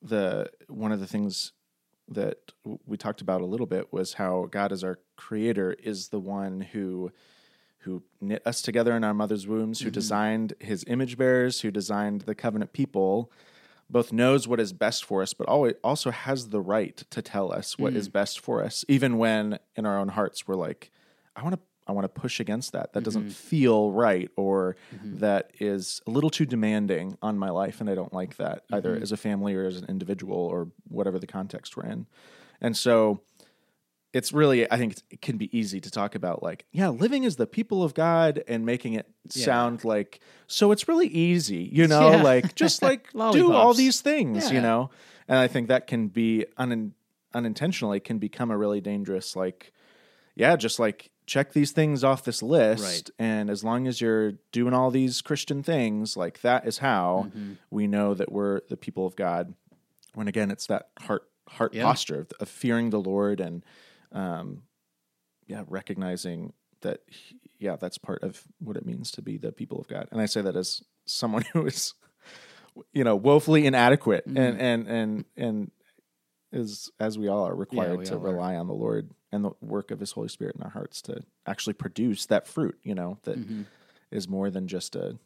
the 0.00 0.50
one 0.68 0.92
of 0.92 1.00
the 1.00 1.06
things 1.06 1.52
that 2.08 2.52
we 2.86 2.96
talked 2.96 3.20
about 3.20 3.40
a 3.40 3.46
little 3.46 3.66
bit 3.66 3.92
was 3.92 4.14
how 4.14 4.48
God 4.50 4.72
as 4.72 4.82
our 4.82 4.98
creator 5.16 5.72
is 5.72 6.08
the 6.08 6.20
one 6.20 6.60
who 6.60 7.12
who 7.82 8.02
knit 8.20 8.42
us 8.44 8.60
together 8.60 8.96
in 8.96 9.04
our 9.04 9.14
mother's 9.14 9.46
wombs, 9.46 9.80
who 9.80 9.86
mm-hmm. 9.86 9.94
designed 9.94 10.54
his 10.58 10.84
image 10.88 11.16
bearers, 11.16 11.60
who 11.60 11.70
designed 11.70 12.22
the 12.22 12.34
covenant 12.34 12.72
people, 12.72 13.30
both 13.88 14.12
knows 14.12 14.46
what 14.46 14.60
is 14.60 14.72
best 14.72 15.04
for 15.04 15.22
us, 15.22 15.32
but 15.32 15.48
always 15.48 15.74
also 15.82 16.10
has 16.10 16.48
the 16.48 16.60
right 16.60 16.96
to 17.10 17.22
tell 17.22 17.52
us 17.52 17.78
what 17.78 17.94
mm. 17.94 17.96
is 17.96 18.08
best 18.08 18.40
for 18.40 18.62
us, 18.62 18.84
even 18.88 19.16
when 19.16 19.58
in 19.76 19.86
our 19.86 19.98
own 19.98 20.08
hearts 20.08 20.46
we're 20.46 20.56
like, 20.56 20.90
I 21.34 21.42
want 21.42 21.54
to 21.54 21.60
I 21.88 21.92
want 21.92 22.04
to 22.04 22.20
push 22.20 22.38
against 22.38 22.72
that. 22.72 22.92
That 22.92 23.00
mm-hmm. 23.00 23.04
doesn't 23.04 23.30
feel 23.30 23.90
right, 23.90 24.30
or 24.36 24.76
mm-hmm. 24.94 25.18
that 25.18 25.52
is 25.58 26.02
a 26.06 26.10
little 26.10 26.30
too 26.30 26.46
demanding 26.46 27.16
on 27.22 27.38
my 27.38 27.50
life, 27.50 27.80
and 27.80 27.88
I 27.88 27.94
don't 27.94 28.12
like 28.12 28.36
that 28.36 28.64
mm-hmm. 28.64 28.74
either 28.76 28.96
as 28.96 29.10
a 29.10 29.16
family 29.16 29.54
or 29.54 29.66
as 29.66 29.78
an 29.78 29.86
individual 29.88 30.36
or 30.36 30.68
whatever 30.86 31.18
the 31.18 31.26
context 31.26 31.76
we're 31.76 31.86
in. 31.86 32.06
And 32.60 32.76
so, 32.76 33.22
it's 34.12 34.32
really 34.32 34.70
I 34.70 34.76
think 34.78 34.96
it 35.10 35.20
can 35.20 35.36
be 35.36 35.56
easy 35.56 35.80
to 35.80 35.90
talk 35.90 36.14
about 36.14 36.42
like 36.42 36.66
yeah, 36.72 36.88
living 36.88 37.24
as 37.24 37.36
the 37.36 37.46
people 37.46 37.82
of 37.82 37.94
God 37.94 38.42
and 38.48 38.64
making 38.64 38.94
it 38.94 39.06
yeah. 39.32 39.44
sound 39.44 39.84
like 39.84 40.20
so 40.46 40.72
it's 40.72 40.88
really 40.88 41.08
easy, 41.08 41.68
you 41.72 41.86
know, 41.86 42.10
yeah. 42.10 42.22
like 42.22 42.54
just 42.54 42.82
like 42.82 43.12
do 43.32 43.52
all 43.52 43.74
these 43.74 44.00
things, 44.00 44.48
yeah. 44.48 44.56
you 44.56 44.60
know. 44.60 44.90
And 45.26 45.38
I 45.38 45.46
think 45.46 45.68
that 45.68 45.86
can 45.86 46.08
be 46.08 46.46
un- 46.56 46.94
unintentionally 47.34 48.00
can 48.00 48.18
become 48.18 48.50
a 48.50 48.56
really 48.56 48.80
dangerous 48.80 49.36
like 49.36 49.72
yeah, 50.34 50.56
just 50.56 50.78
like 50.78 51.10
check 51.28 51.52
these 51.52 51.72
things 51.72 52.02
off 52.02 52.24
this 52.24 52.42
list 52.42 52.82
right. 52.82 53.10
and 53.18 53.50
as 53.50 53.62
long 53.62 53.86
as 53.86 54.00
you're 54.00 54.32
doing 54.50 54.72
all 54.72 54.90
these 54.90 55.20
christian 55.20 55.62
things 55.62 56.16
like 56.16 56.40
that 56.40 56.66
is 56.66 56.78
how 56.78 57.26
mm-hmm. 57.28 57.52
we 57.70 57.86
know 57.86 58.14
that 58.14 58.32
we're 58.32 58.62
the 58.70 58.76
people 58.76 59.06
of 59.06 59.14
god 59.14 59.52
when 60.14 60.26
again 60.26 60.50
it's 60.50 60.66
that 60.66 60.88
heart 61.00 61.24
heart 61.48 61.74
yeah. 61.74 61.84
posture 61.84 62.20
of, 62.20 62.32
of, 62.40 62.48
fearing 62.48 62.88
the 62.88 63.00
lord 63.00 63.40
and 63.40 63.62
um 64.12 64.62
yeah 65.46 65.62
recognizing 65.68 66.54
that 66.80 67.00
yeah 67.58 67.76
that's 67.76 67.98
part 67.98 68.22
of 68.22 68.42
what 68.58 68.76
it 68.76 68.86
means 68.86 69.10
to 69.10 69.20
be 69.20 69.36
the 69.36 69.52
people 69.52 69.78
of 69.78 69.86
god 69.86 70.08
and 70.10 70.22
i 70.22 70.26
say 70.26 70.40
that 70.40 70.56
as 70.56 70.82
someone 71.04 71.44
who 71.52 71.66
is 71.66 71.92
you 72.92 73.04
know 73.04 73.16
woefully 73.16 73.66
inadequate 73.66 74.26
mm-hmm. 74.26 74.38
and 74.38 74.58
and 74.60 74.86
and 74.88 75.24
and 75.36 75.70
is 76.52 76.90
as 76.98 77.18
we 77.18 77.28
all 77.28 77.46
are 77.46 77.54
required 77.54 78.00
yeah, 78.00 78.10
to 78.10 78.18
rely 78.18 78.54
are. 78.54 78.60
on 78.60 78.66
the 78.66 78.74
lord 78.74 79.10
and 79.32 79.44
the 79.44 79.50
work 79.60 79.90
of 79.90 80.00
his 80.00 80.12
holy 80.12 80.28
spirit 80.28 80.56
in 80.56 80.62
our 80.62 80.70
hearts 80.70 81.02
to 81.02 81.20
actually 81.46 81.74
produce 81.74 82.26
that 82.26 82.46
fruit 82.46 82.78
you 82.82 82.94
know 82.94 83.18
that 83.22 83.38
mm-hmm. 83.38 83.62
is 84.10 84.28
more 84.28 84.50
than 84.50 84.66
just 84.66 84.96
a 84.96 85.18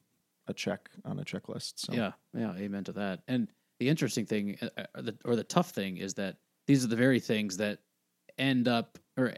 a 0.49 0.55
check 0.55 0.91
on 1.05 1.21
a 1.21 1.25
checklist 1.25 1.75
so 1.77 1.93
yeah 1.93 2.13
yeah 2.35 2.53
amen 2.57 2.83
to 2.83 2.93
that 2.93 3.21
and 3.29 3.49
the 3.79 3.89
interesting 3.89 4.27
thing 4.27 4.59
uh, 4.63 4.69
uh, 4.77 4.85
or 4.95 5.03
the, 5.03 5.15
or 5.25 5.37
the 5.37 5.45
tough 5.45 5.71
thing 5.71 5.97
is 5.97 6.15
that 6.15 6.37
these 6.67 6.85
are 6.85 6.89
the 6.89 6.97
very 6.97 7.21
things 7.21 7.57
that 7.57 7.79
end 8.39 8.67
up 8.67 8.99
or 9.17 9.35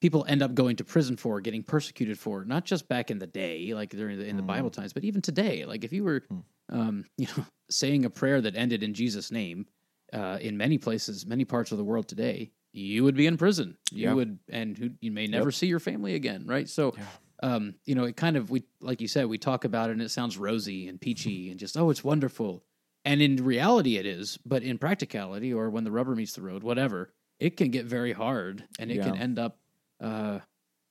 people 0.00 0.24
end 0.28 0.42
up 0.42 0.54
going 0.54 0.76
to 0.76 0.84
prison 0.84 1.16
for 1.16 1.40
getting 1.40 1.62
persecuted 1.62 2.18
for 2.18 2.44
not 2.44 2.64
just 2.64 2.88
back 2.88 3.10
in 3.10 3.18
the 3.18 3.26
day 3.26 3.74
like 3.74 3.90
during 3.90 4.18
the, 4.18 4.26
in 4.26 4.36
the 4.36 4.42
mm. 4.42 4.46
bible 4.46 4.70
times 4.70 4.92
but 4.92 5.04
even 5.04 5.20
today 5.20 5.64
like 5.64 5.84
if 5.84 5.92
you 5.92 6.02
were 6.02 6.20
mm. 6.20 6.42
um, 6.70 7.04
you 7.16 7.26
know 7.36 7.44
saying 7.70 8.04
a 8.04 8.10
prayer 8.10 8.40
that 8.40 8.56
ended 8.56 8.82
in 8.82 8.94
jesus 8.94 9.30
name 9.30 9.66
uh, 10.12 10.38
in 10.40 10.56
many 10.56 10.78
places 10.78 11.26
many 11.26 11.44
parts 11.44 11.72
of 11.72 11.78
the 11.78 11.84
world 11.84 12.08
today 12.08 12.50
you 12.72 13.04
would 13.04 13.14
be 13.14 13.26
in 13.26 13.36
prison. 13.36 13.76
You 13.90 14.08
yeah. 14.08 14.14
would, 14.14 14.38
and 14.48 14.76
who, 14.76 14.90
you 15.00 15.12
may 15.12 15.26
never 15.26 15.50
yep. 15.50 15.54
see 15.54 15.66
your 15.66 15.80
family 15.80 16.14
again, 16.14 16.46
right? 16.46 16.68
So, 16.68 16.94
yeah. 16.96 17.04
um, 17.42 17.74
you 17.84 17.94
know, 17.94 18.04
it 18.04 18.16
kind 18.16 18.36
of 18.36 18.50
we 18.50 18.64
like 18.80 19.00
you 19.00 19.08
said, 19.08 19.26
we 19.26 19.38
talk 19.38 19.64
about 19.64 19.90
it 19.90 19.94
and 19.94 20.02
it 20.02 20.10
sounds 20.10 20.38
rosy 20.38 20.88
and 20.88 21.00
peachy 21.00 21.50
and 21.50 21.60
just 21.60 21.76
oh, 21.76 21.90
it's 21.90 22.02
wonderful. 22.02 22.64
And 23.04 23.20
in 23.20 23.36
reality, 23.44 23.96
it 23.96 24.06
is. 24.06 24.38
But 24.46 24.62
in 24.62 24.78
practicality, 24.78 25.52
or 25.52 25.70
when 25.70 25.84
the 25.84 25.90
rubber 25.90 26.14
meets 26.14 26.34
the 26.34 26.42
road, 26.42 26.62
whatever, 26.62 27.12
it 27.40 27.56
can 27.56 27.70
get 27.70 27.84
very 27.84 28.12
hard, 28.12 28.64
and 28.78 28.90
it 28.90 28.98
yeah. 28.98 29.04
can 29.04 29.16
end 29.16 29.38
up 29.38 29.58
uh, 30.00 30.38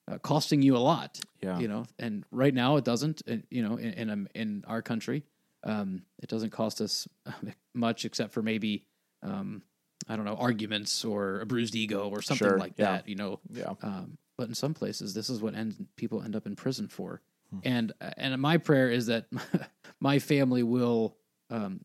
uh, 0.10 0.18
costing 0.20 0.62
you 0.62 0.76
a 0.76 0.80
lot. 0.80 1.20
Yeah, 1.42 1.58
you 1.58 1.68
know. 1.68 1.86
And 1.98 2.26
right 2.30 2.54
now, 2.54 2.76
it 2.76 2.84
doesn't. 2.84 3.22
Uh, 3.28 3.38
you 3.50 3.64
know, 3.64 3.78
in 3.78 4.10
in, 4.10 4.30
in 4.36 4.64
our 4.68 4.82
country, 4.82 5.24
um, 5.64 6.02
it 6.22 6.30
doesn't 6.30 6.52
cost 6.52 6.82
us 6.82 7.08
much, 7.74 8.04
except 8.04 8.34
for 8.34 8.42
maybe 8.42 8.86
um, 9.24 9.64
I 10.08 10.16
don't 10.16 10.26
know, 10.26 10.36
arguments 10.36 11.06
or 11.06 11.42
a 11.42 11.46
bruised 11.46 11.76
ego 11.76 12.10
or 12.10 12.22
something 12.22 12.48
sure, 12.48 12.58
like 12.58 12.74
yeah. 12.78 12.94
that, 12.94 13.08
you 13.08 13.16
know. 13.16 13.40
Yeah. 13.52 13.74
Um, 13.82 14.18
but 14.38 14.48
in 14.48 14.56
some 14.56 14.74
places, 14.74 15.14
this 15.14 15.30
is 15.30 15.42
what 15.42 15.56
end, 15.56 15.88
people 15.96 16.22
end 16.24 16.36
up 16.36 16.46
in 16.46 16.56
prison 16.56 16.88
for. 16.88 17.22
Hmm. 17.52 17.60
And 17.64 17.94
and 18.18 18.42
my 18.42 18.58
prayer 18.58 18.90
is 18.90 19.08
that 19.08 19.28
my 20.00 20.20
family 20.20 20.64
will 20.64 21.18
um, 21.50 21.82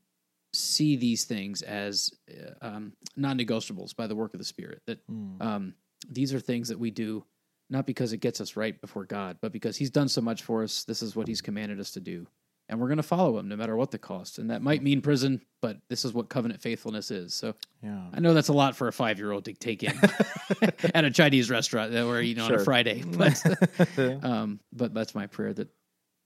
see 0.52 0.96
these 0.96 1.24
things 1.24 1.62
as 1.62 2.10
uh, 2.30 2.66
um, 2.66 2.92
non-negotiables 3.16 3.94
by 3.94 4.06
the 4.06 4.16
work 4.16 4.32
of 4.32 4.38
the 4.38 4.44
Spirit. 4.44 4.82
That 4.86 5.00
hmm. 5.08 5.40
um, 5.40 5.74
these 6.08 6.32
are 6.32 6.40
things 6.40 6.68
that 6.68 6.78
we 6.78 6.90
do 6.90 7.24
not 7.68 7.84
because 7.84 8.12
it 8.12 8.18
gets 8.18 8.40
us 8.40 8.56
right 8.56 8.80
before 8.80 9.04
God, 9.04 9.38
but 9.42 9.52
because 9.52 9.76
He's 9.76 9.90
done 9.90 10.08
so 10.08 10.20
much 10.20 10.42
for 10.42 10.62
us. 10.62 10.84
This 10.84 11.02
is 11.02 11.16
what 11.16 11.28
He's 11.28 11.40
commanded 11.40 11.80
us 11.80 11.90
to 11.92 12.00
do 12.00 12.26
and 12.68 12.80
we're 12.80 12.88
going 12.88 12.96
to 12.96 13.02
follow 13.02 13.38
him 13.38 13.48
no 13.48 13.56
matter 13.56 13.76
what 13.76 13.90
the 13.90 13.98
cost. 13.98 14.38
And 14.38 14.50
that 14.50 14.62
might 14.62 14.82
mean 14.82 15.00
prison, 15.00 15.40
but 15.60 15.78
this 15.88 16.04
is 16.04 16.12
what 16.12 16.28
covenant 16.28 16.60
faithfulness 16.60 17.10
is. 17.10 17.34
So 17.34 17.54
yeah. 17.82 18.06
I 18.12 18.20
know 18.20 18.34
that's 18.34 18.48
a 18.48 18.52
lot 18.52 18.76
for 18.76 18.88
a 18.88 18.92
five 18.92 19.18
year 19.18 19.32
old 19.32 19.44
to 19.44 19.52
take 19.52 19.82
in 19.82 19.98
at 20.94 21.04
a 21.04 21.10
Chinese 21.10 21.48
restaurant 21.50 21.92
that 21.92 22.06
we're 22.06 22.22
eating 22.22 22.44
sure. 22.44 22.56
on 22.56 22.60
a 22.60 22.64
Friday. 22.64 23.04
But, 23.16 24.24
um, 24.24 24.60
but 24.72 24.92
that's 24.92 25.14
my 25.14 25.26
prayer 25.26 25.52
that, 25.54 25.68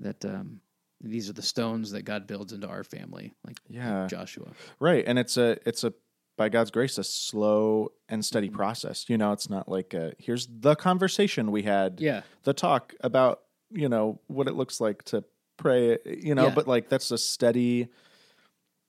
that, 0.01 0.25
um, 0.25 0.61
these 1.01 1.31
are 1.31 1.33
the 1.33 1.43
stones 1.43 1.93
that 1.93 2.03
God 2.03 2.27
builds 2.27 2.53
into 2.53 2.69
our 2.69 2.85
family, 2.85 3.33
like 3.47 3.59
yeah. 3.69 4.07
Joshua. 4.09 4.51
Right. 4.79 5.05
And 5.07 5.19
it's 5.19 5.37
a, 5.37 5.57
it's 5.67 5.85
a, 5.85 5.93
by 6.37 6.49
God's 6.49 6.71
grace, 6.71 6.99
a 6.99 7.05
slow 7.05 7.93
and 8.09 8.25
steady 8.25 8.49
mm-hmm. 8.49 8.57
process. 8.57 9.05
You 9.09 9.19
know, 9.19 9.33
it's 9.33 9.51
not 9.51 9.69
like 9.69 9.95
a, 9.95 10.15
here's 10.19 10.49
the 10.51 10.75
conversation 10.75 11.51
we 11.53 11.63
had, 11.63 12.01
yeah, 12.01 12.23
the 12.45 12.55
talk 12.55 12.95
about, 13.01 13.41
you 13.71 13.89
know, 13.89 14.21
what 14.27 14.49
it 14.49 14.55
looks 14.55 14.81
like 14.81 15.05
to 15.05 15.25
pray, 15.61 15.99
you 16.05 16.35
know, 16.35 16.47
yeah. 16.47 16.55
but 16.55 16.67
like 16.67 16.89
that's 16.89 17.11
a 17.11 17.19
steady, 17.19 17.89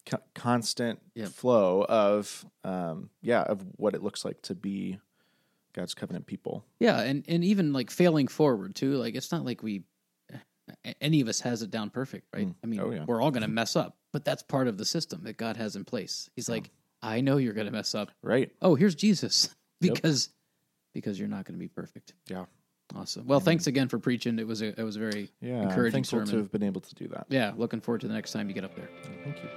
co- 0.05 0.23
constant 0.33 0.99
flow 1.33 1.83
of, 1.83 2.45
um, 2.63 3.09
yeah, 3.21 3.41
of 3.41 3.63
what 3.75 3.93
it 3.93 4.01
looks 4.01 4.25
like 4.25 4.41
to 4.43 4.55
be 4.55 4.97
God's 5.73 5.93
covenant 5.93 6.25
people. 6.25 6.65
Yeah, 6.79 6.99
and 7.01 7.23
and 7.27 7.43
even 7.43 7.73
like 7.73 7.91
failing 7.91 8.27
forward 8.27 8.75
too. 8.75 8.93
Like 8.93 9.15
it's 9.15 9.31
not 9.31 9.45
like 9.45 9.61
we, 9.61 9.83
any 10.99 11.21
of 11.21 11.27
us 11.27 11.41
has 11.41 11.61
it 11.61 11.71
down 11.71 11.89
perfect, 11.89 12.27
right? 12.33 12.47
Mm. 12.47 12.55
I 12.63 12.67
mean, 12.67 12.79
oh, 12.79 12.91
yeah. 12.91 13.05
we're 13.05 13.21
all 13.21 13.31
going 13.31 13.43
to 13.43 13.49
mess 13.49 13.75
up, 13.75 13.97
but 14.11 14.25
that's 14.25 14.43
part 14.43 14.67
of 14.67 14.77
the 14.77 14.85
system 14.85 15.23
that 15.23 15.37
God 15.37 15.57
has 15.57 15.75
in 15.75 15.85
place. 15.85 16.29
He's 16.35 16.49
like, 16.49 16.71
I 17.01 17.21
know 17.21 17.37
you're 17.37 17.53
going 17.53 17.67
to 17.67 17.73
mess 17.73 17.93
up, 17.95 18.11
right? 18.23 18.49
Oh, 18.61 18.75
here's 18.75 18.95
Jesus, 18.95 19.53
because 19.81 20.27
yep. 20.27 20.93
because 20.93 21.19
you're 21.19 21.29
not 21.29 21.45
going 21.45 21.55
to 21.55 21.59
be 21.59 21.67
perfect. 21.67 22.13
Yeah. 22.27 22.45
Awesome. 22.95 23.25
Well, 23.25 23.39
thanks 23.39 23.67
again 23.67 23.87
for 23.87 23.99
preaching. 23.99 24.37
It 24.37 24.47
was 24.47 24.61
a 24.61 24.79
it 24.79 24.83
was 24.83 24.97
a 24.97 24.99
very 24.99 25.31
yeah, 25.41 25.63
encouraging 25.63 26.03
thankful 26.03 26.19
sermon. 26.19 26.31
to 26.31 26.37
have 26.37 26.51
been 26.51 26.63
able 26.63 26.81
to 26.81 26.95
do 26.95 27.07
that. 27.09 27.27
Yeah, 27.29 27.53
looking 27.55 27.79
forward 27.81 28.01
to 28.01 28.07
the 28.07 28.13
next 28.13 28.31
time 28.33 28.47
you 28.47 28.53
get 28.53 28.65
up 28.65 28.75
there. 28.75 28.89
Thank 29.23 29.37
you. 29.37 29.49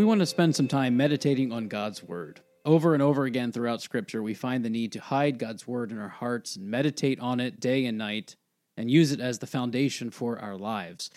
We 0.00 0.06
want 0.06 0.20
to 0.20 0.26
spend 0.26 0.56
some 0.56 0.68
time 0.68 0.96
meditating 0.96 1.52
on 1.52 1.68
God's 1.68 2.02
Word. 2.02 2.40
Over 2.64 2.94
and 2.94 3.02
over 3.02 3.24
again 3.24 3.52
throughout 3.52 3.82
Scripture, 3.82 4.22
we 4.22 4.32
find 4.32 4.64
the 4.64 4.70
need 4.70 4.92
to 4.92 5.00
hide 5.00 5.38
God's 5.38 5.66
Word 5.66 5.90
in 5.90 5.98
our 5.98 6.08
hearts 6.08 6.56
and 6.56 6.70
meditate 6.70 7.20
on 7.20 7.40
it 7.40 7.60
day 7.60 7.84
and 7.84 7.98
night 7.98 8.36
and 8.78 8.90
use 8.90 9.12
it 9.12 9.20
as 9.20 9.40
the 9.40 9.46
foundation 9.46 10.10
for 10.10 10.38
our 10.38 10.56
lives. 10.56 11.10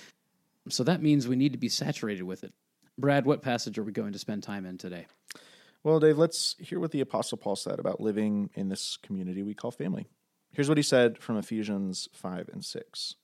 So 0.69 0.83
that 0.83 1.01
means 1.01 1.27
we 1.27 1.35
need 1.35 1.53
to 1.53 1.57
be 1.57 1.69
saturated 1.69 2.23
with 2.23 2.43
it. 2.43 2.53
Brad, 2.97 3.25
what 3.25 3.41
passage 3.41 3.77
are 3.77 3.83
we 3.83 3.91
going 3.91 4.13
to 4.13 4.19
spend 4.19 4.43
time 4.43 4.65
in 4.65 4.77
today? 4.77 5.07
Well, 5.83 5.99
Dave, 5.99 6.17
let's 6.17 6.55
hear 6.59 6.79
what 6.79 6.91
the 6.91 7.01
Apostle 7.01 7.37
Paul 7.37 7.55
said 7.55 7.79
about 7.79 7.99
living 7.99 8.49
in 8.53 8.69
this 8.69 8.97
community 8.97 9.43
we 9.43 9.53
call 9.53 9.71
family. 9.71 10.07
Here's 10.51 10.69
what 10.69 10.77
he 10.77 10.83
said 10.83 11.17
from 11.17 11.37
Ephesians 11.37 12.07
5 12.13 12.49
and 12.53 12.63
6 12.63 13.15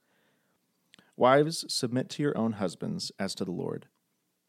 Wives, 1.16 1.66
submit 1.68 2.10
to 2.10 2.24
your 2.24 2.38
own 2.38 2.54
husbands 2.54 3.12
as 3.20 3.36
to 3.36 3.46
the 3.46 3.52
Lord. 3.52 3.88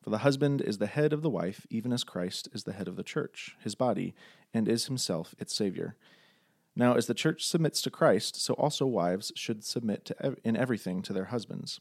For 0.03 0.11
the 0.11 0.19
husband 0.19 0.63
is 0.63 0.79
the 0.79 0.87
head 0.87 1.13
of 1.13 1.21
the 1.21 1.31
wife, 1.31 1.67
even 1.69 1.93
as 1.93 2.05
Christ 2.05 2.49
is 2.53 2.65
the 2.65 2.73
head 2.73 2.89
of 2.89 2.97
the 2.97 3.03
church, 3.03 3.57
his 3.63 3.75
body, 3.75 4.15
and 4.55 4.67
is 4.67 4.87
himself 4.87 5.35
its 5.39 5.55
Savior. 5.55 5.97
Now, 6.75 6.95
as 6.95 7.07
the 7.07 7.15
church 7.15 7.47
submits 7.47 7.83
to 7.83 7.91
Christ, 7.91 8.41
so 8.41 8.55
also 8.55 8.87
wives 8.87 9.31
should 9.35 9.63
submit 9.65 10.05
to 10.07 10.17
ev- 10.25 10.39
in 10.43 10.57
everything 10.57 11.03
to 11.03 11.13
their 11.13 11.27
husbands. 11.27 11.81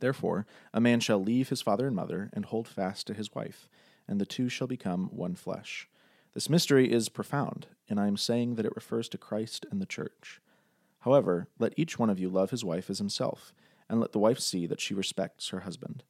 Therefore, 0.00 0.46
a 0.72 0.80
man 0.80 1.00
shall 1.00 1.22
leave 1.22 1.48
his 1.48 1.62
father 1.62 1.86
and 1.86 1.96
mother 1.96 2.30
and 2.32 2.44
hold 2.44 2.68
fast 2.68 3.06
to 3.06 3.14
his 3.14 3.34
wife, 3.34 3.68
and 4.06 4.20
the 4.20 4.26
two 4.26 4.48
shall 4.48 4.66
become 4.66 5.08
one 5.12 5.34
flesh. 5.34 5.88
This 6.34 6.48
mystery 6.48 6.92
is 6.92 7.08
profound, 7.08 7.66
and 7.88 7.98
I 7.98 8.06
am 8.06 8.16
saying 8.16 8.54
that 8.54 8.66
it 8.66 8.76
refers 8.76 9.08
to 9.10 9.18
Christ 9.18 9.66
and 9.70 9.80
the 9.80 9.86
church. 9.86 10.40
However, 11.00 11.48
let 11.58 11.74
each 11.76 11.98
one 11.98 12.10
of 12.10 12.18
you 12.18 12.28
love 12.28 12.50
his 12.50 12.64
wife 12.64 12.90
as 12.90 12.98
himself, 12.98 13.52
and 13.88 14.00
let 14.00 14.12
the 14.12 14.18
wife 14.18 14.38
see 14.38 14.66
that 14.66 14.80
she 14.80 14.94
respects 14.94 15.48
her 15.48 15.60
husband. 15.60 16.04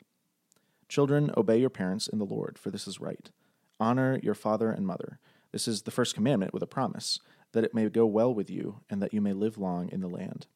Children, 0.88 1.30
obey 1.36 1.58
your 1.58 1.70
parents 1.70 2.08
in 2.08 2.18
the 2.18 2.24
Lord, 2.24 2.58
for 2.58 2.70
this 2.70 2.88
is 2.88 3.00
right. 3.00 3.30
Honor 3.78 4.18
your 4.22 4.34
father 4.34 4.70
and 4.70 4.86
mother. 4.86 5.18
This 5.52 5.68
is 5.68 5.82
the 5.82 5.90
first 5.90 6.14
commandment 6.14 6.52
with 6.52 6.62
a 6.62 6.66
promise, 6.66 7.20
that 7.52 7.64
it 7.64 7.74
may 7.74 7.88
go 7.88 8.06
well 8.06 8.34
with 8.34 8.50
you, 8.50 8.80
and 8.90 9.00
that 9.02 9.14
you 9.14 9.20
may 9.20 9.32
live 9.32 9.56
long 9.56 9.88
in 9.90 10.00
the 10.00 10.08
land. 10.08 10.46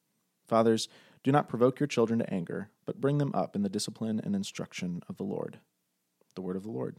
Fathers, 0.47 0.88
do 1.24 1.32
not 1.32 1.48
provoke 1.48 1.78
your 1.78 1.87
children 1.87 2.18
to 2.18 2.32
anger, 2.32 2.70
but 2.85 3.00
bring 3.00 3.18
them 3.18 3.32
up 3.35 3.54
in 3.54 3.62
the 3.62 3.68
discipline 3.68 4.20
and 4.22 4.35
instruction 4.35 5.02
of 5.08 5.16
the 5.16 5.22
Lord. 5.22 5.58
The 6.35 6.42
word 6.42 6.56
of 6.56 6.62
the 6.62 6.70
Lord. 6.70 6.96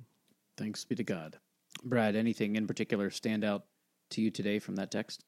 Thanks 0.57 0.85
be 0.85 0.95
to 0.95 1.03
God. 1.03 1.37
Brad, 1.83 2.15
anything 2.15 2.55
in 2.55 2.67
particular 2.67 3.09
stand 3.09 3.43
out 3.43 3.65
to 4.11 4.21
you 4.21 4.31
today 4.31 4.59
from 4.59 4.75
that 4.75 4.91
text? 4.91 5.23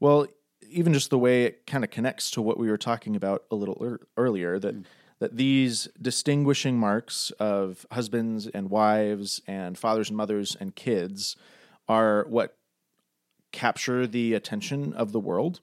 Well, 0.00 0.26
even 0.68 0.92
just 0.92 1.10
the 1.10 1.18
way 1.18 1.44
it 1.44 1.66
kind 1.66 1.84
of 1.84 1.90
connects 1.90 2.30
to 2.32 2.42
what 2.42 2.58
we 2.58 2.68
were 2.68 2.78
talking 2.78 3.16
about 3.16 3.44
a 3.50 3.54
little 3.54 3.78
er- 3.82 4.06
earlier 4.16 4.58
that 4.58 4.76
mm. 4.76 4.84
that 5.20 5.36
these 5.36 5.88
distinguishing 6.00 6.78
marks 6.78 7.30
of 7.38 7.86
husbands 7.92 8.46
and 8.48 8.70
wives 8.70 9.40
and 9.46 9.78
fathers 9.78 10.08
and 10.08 10.16
mothers 10.16 10.56
and 10.58 10.74
kids 10.74 11.36
are 11.88 12.26
what 12.28 12.56
capture 13.52 14.06
the 14.06 14.34
attention 14.34 14.92
of 14.94 15.12
the 15.12 15.20
world. 15.20 15.60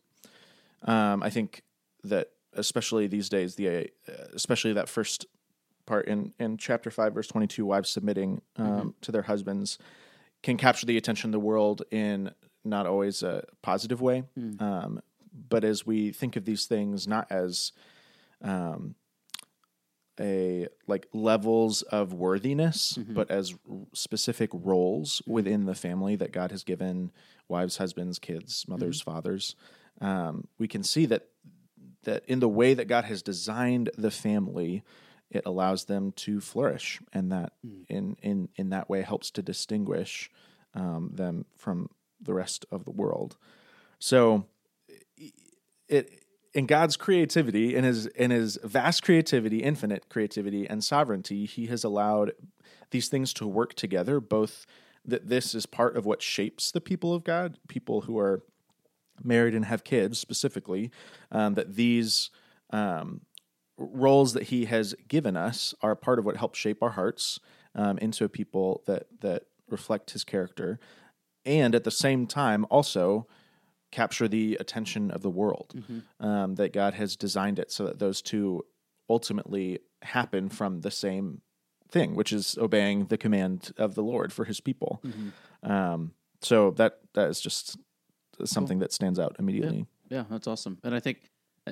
Um, 0.84 1.22
I 1.24 1.30
think 1.30 1.64
that 2.04 2.30
especially 2.60 3.08
these 3.08 3.30
days, 3.30 3.56
the 3.56 3.68
uh, 3.70 4.14
especially 4.34 4.74
that 4.74 4.90
first 4.90 5.26
part 5.86 6.08
in 6.08 6.34
in 6.40 6.58
chapter 6.58 6.92
five, 6.92 7.14
verse 7.14 7.28
twenty 7.28 7.48
two, 7.48 7.66
wives 7.66 7.90
submitting 7.90 8.42
um, 8.58 8.66
mm-hmm. 8.68 8.90
to 9.02 9.12
their 9.12 9.24
husbands 9.24 9.78
can 10.42 10.58
capture 10.58 10.86
the 10.86 10.98
attention 10.98 11.30
of 11.30 11.32
the 11.34 11.40
world 11.40 11.84
in 11.92 12.32
not 12.64 12.86
always 12.86 13.24
a 13.24 13.44
positive 13.62 14.02
way. 14.02 14.24
Mm. 14.38 14.62
Um, 14.62 15.02
but 15.50 15.64
as 15.64 15.86
we 15.86 16.12
think 16.12 16.36
of 16.36 16.46
these 16.46 16.66
things 16.66 17.08
not 17.08 17.28
as 17.30 17.72
um, 18.42 18.96
a 20.20 20.68
like 20.88 21.08
levels 21.14 21.82
of 21.84 22.14
worthiness, 22.14 22.98
mm-hmm. 22.98 23.14
but 23.14 23.32
as 23.32 23.56
specific 23.94 24.50
roles 24.54 25.22
mm-hmm. 25.22 25.32
within 25.34 25.66
the 25.66 25.76
family 25.76 26.16
that 26.16 26.32
God 26.32 26.52
has 26.52 26.64
given 26.64 27.12
wives, 27.48 27.78
husbands, 27.78 28.20
kids, 28.20 28.66
mothers, 28.68 29.02
mm-hmm. 29.02 29.12
fathers, 29.12 29.56
um, 30.02 30.48
we 30.58 30.68
can 30.68 30.84
see 30.84 31.06
that 31.06 31.28
that 32.10 32.24
in 32.26 32.40
the 32.40 32.50
way 32.50 32.74
that 32.74 32.88
God 32.88 33.06
has 33.06 33.22
designed 33.22 33.92
the 33.98 34.12
family, 34.12 34.84
it 35.30 35.44
allows 35.46 35.86
them 35.86 36.12
to 36.14 36.42
flourish, 36.42 37.00
and 37.14 37.32
that 37.32 37.54
mm. 37.66 37.86
in 37.88 38.18
in 38.22 38.50
in 38.56 38.70
that 38.70 38.90
way 38.90 39.04
helps 39.04 39.30
to 39.32 39.42
distinguish 39.42 40.32
um, 40.74 41.12
them 41.14 41.46
from 41.56 41.90
the 42.20 42.34
rest 42.34 42.66
of 42.72 42.86
the 42.86 42.92
world. 42.92 43.38
So, 44.00 44.46
it 45.88 46.24
in 46.54 46.66
God's 46.66 46.98
creativity, 46.98 47.76
in 47.76 47.84
his 47.84 48.08
in 48.08 48.32
his 48.32 48.58
vast 48.64 49.04
creativity, 49.04 49.60
infinite 49.60 50.10
creativity, 50.10 50.68
and 50.68 50.84
sovereignty, 50.84 51.46
He 51.46 51.68
has 51.68 51.84
allowed 51.84 52.32
these 52.90 53.08
things 53.08 53.34
to 53.36 53.46
work 53.48 53.76
together. 53.76 54.20
Both 54.20 54.66
that 55.06 55.30
this 55.30 55.54
is 55.54 55.66
part 55.66 55.96
of 55.96 56.06
what 56.06 56.24
shapes 56.24 56.72
the 56.72 56.82
people 56.82 57.14
of 57.14 57.24
God, 57.24 57.60
people 57.68 58.02
who 58.02 58.18
are 58.18 58.42
married 59.24 59.56
and 59.56 59.66
have 59.66 59.84
kids 59.84 60.20
specifically, 60.20 60.92
um, 61.32 61.54
that 61.56 61.76
these 61.76 62.30
um, 62.72 63.22
roles 63.78 64.34
that 64.34 64.44
He 64.44 64.66
has 64.66 64.96
given 65.08 65.36
us 65.38 65.74
are 65.82 65.96
part 65.96 66.20
of 66.20 66.26
what 66.26 66.38
helps 66.38 66.60
shape 66.60 66.84
our 66.84 66.92
hearts 66.92 67.40
um, 67.76 67.98
into 68.00 68.28
people 68.30 68.84
that 68.86 69.08
that 69.22 69.44
reflect 69.70 70.12
His 70.12 70.24
character, 70.24 70.80
and 71.46 71.76
at 71.76 71.84
the 71.84 71.92
same 71.92 72.28
time 72.28 72.66
also 72.70 73.28
capture 73.92 74.28
the 74.28 74.56
attention 74.60 75.10
of 75.12 75.22
the 75.22 75.30
world. 75.30 75.74
Mm-hmm. 75.76 76.26
Um, 76.26 76.56
that 76.56 76.74
God 76.74 76.94
has 76.94 77.16
designed 77.16 77.60
it 77.60 77.72
so 77.72 77.86
that 77.86 78.00
those 78.00 78.22
two 78.22 78.66
ultimately 79.10 79.80
happen 80.04 80.50
from 80.50 80.82
the 80.82 80.92
same 80.92 81.42
thing, 81.90 82.16
which 82.16 82.32
is 82.32 82.58
obeying 82.60 83.06
the 83.06 83.18
command 83.18 83.72
of 83.78 83.96
the 83.96 84.04
Lord 84.04 84.32
for 84.32 84.46
His 84.46 84.62
people. 84.62 85.02
Mm-hmm. 85.04 85.72
Um, 85.72 86.12
so 86.42 86.72
that 86.72 87.00
that 87.14 87.30
is 87.30 87.42
just 87.42 87.78
something 88.46 88.78
cool. 88.78 88.82
that 88.82 88.94
stands 88.94 89.20
out 89.20 89.36
immediately. 89.40 89.86
Yeah. 90.10 90.18
yeah, 90.18 90.24
that's 90.30 90.48
awesome, 90.48 90.78
and 90.84 90.94
I 90.94 91.00
think 91.00 91.30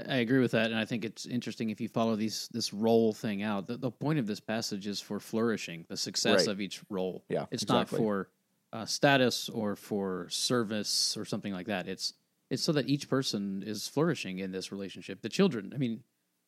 I 0.07 0.17
agree 0.17 0.39
with 0.39 0.51
that, 0.51 0.71
and 0.71 0.79
I 0.79 0.85
think 0.85 1.05
it's 1.05 1.25
interesting 1.25 1.69
if 1.69 1.81
you 1.81 1.87
follow 1.87 2.15
these 2.15 2.49
this 2.51 2.73
role 2.73 3.13
thing 3.13 3.43
out. 3.43 3.67
The, 3.67 3.77
the 3.77 3.91
point 3.91 4.19
of 4.19 4.27
this 4.27 4.39
passage 4.39 4.87
is 4.87 4.99
for 4.99 5.19
flourishing, 5.19 5.85
the 5.89 5.97
success 5.97 6.41
right. 6.41 6.53
of 6.53 6.61
each 6.61 6.81
role. 6.89 7.23
Yeah, 7.29 7.45
it's 7.51 7.63
exactly. 7.63 7.97
not 7.97 8.03
for 8.03 8.29
uh, 8.73 8.85
status 8.85 9.49
or 9.49 9.75
for 9.75 10.27
service 10.29 11.15
or 11.17 11.25
something 11.25 11.53
like 11.53 11.67
that. 11.67 11.87
It's 11.87 12.13
it's 12.49 12.63
so 12.63 12.71
that 12.73 12.87
each 12.87 13.09
person 13.09 13.63
is 13.65 13.87
flourishing 13.87 14.39
in 14.39 14.51
this 14.51 14.71
relationship. 14.71 15.21
The 15.21 15.29
children, 15.29 15.71
I 15.73 15.77
mean, 15.77 16.03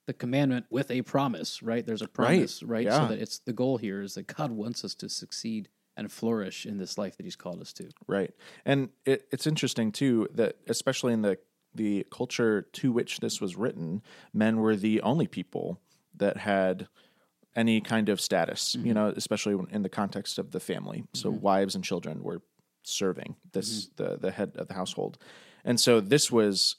the 0.08 0.14
commandment 0.14 0.66
with 0.70 0.92
a 0.92 1.02
promise, 1.02 1.62
right? 1.62 1.86
There's 1.86 2.02
a 2.02 2.08
promise, 2.08 2.64
right? 2.64 2.70
right? 2.70 2.86
Yeah. 2.86 3.02
So 3.02 3.14
that 3.14 3.22
it's 3.22 3.40
the 3.40 3.54
goal 3.54 3.78
here 3.78 4.02
is 4.02 4.16
that 4.16 4.28
God 4.28 4.52
wants 4.52 4.84
us 4.84 4.96
to 4.96 5.10
succeed 5.10 5.70
and 6.00 6.12
flourish 6.12 6.66
in 6.66 6.78
this 6.78 6.98
life 6.98 7.18
that 7.18 7.24
He's 7.24 7.36
called 7.36 7.62
us 7.62 7.74
to. 7.74 7.90
Right, 8.08 8.34
and 8.66 8.90
it, 9.06 9.28
it's 9.32 9.48
interesting 9.48 9.92
too 9.92 10.28
that 10.34 10.56
especially 10.68 11.14
in 11.14 11.22
the 11.22 11.38
the 11.74 12.06
culture 12.12 12.64
to 12.74 12.92
which 12.92 13.20
this 13.20 13.40
was 13.40 13.56
written, 13.56 14.02
men 14.34 14.58
were 14.58 14.76
the 14.76 15.02
only 15.02 15.28
people 15.28 15.80
that 16.16 16.38
had 16.38 16.88
any 17.56 17.82
kind 17.82 18.10
of 18.10 18.22
status, 18.22 18.76
mm-hmm. 18.76 18.88
you 18.88 18.94
know, 18.94 19.14
especially 19.16 19.56
in 19.72 19.82
the 19.84 19.90
context 19.90 20.40
of 20.40 20.52
the 20.52 20.60
family. 20.60 21.04
So 21.14 21.32
mm-hmm. 21.32 21.42
wives 21.42 21.76
and 21.76 21.84
children 21.84 22.24
were 22.24 22.42
serving 22.84 23.36
this 23.52 23.86
mm-hmm. 23.88 24.04
the 24.04 24.18
the 24.18 24.32
head 24.32 24.54
of 24.56 24.68
the 24.68 24.74
household. 24.74 25.18
And 25.66 25.80
so 25.80 26.00
this 26.00 26.32
was 26.32 26.78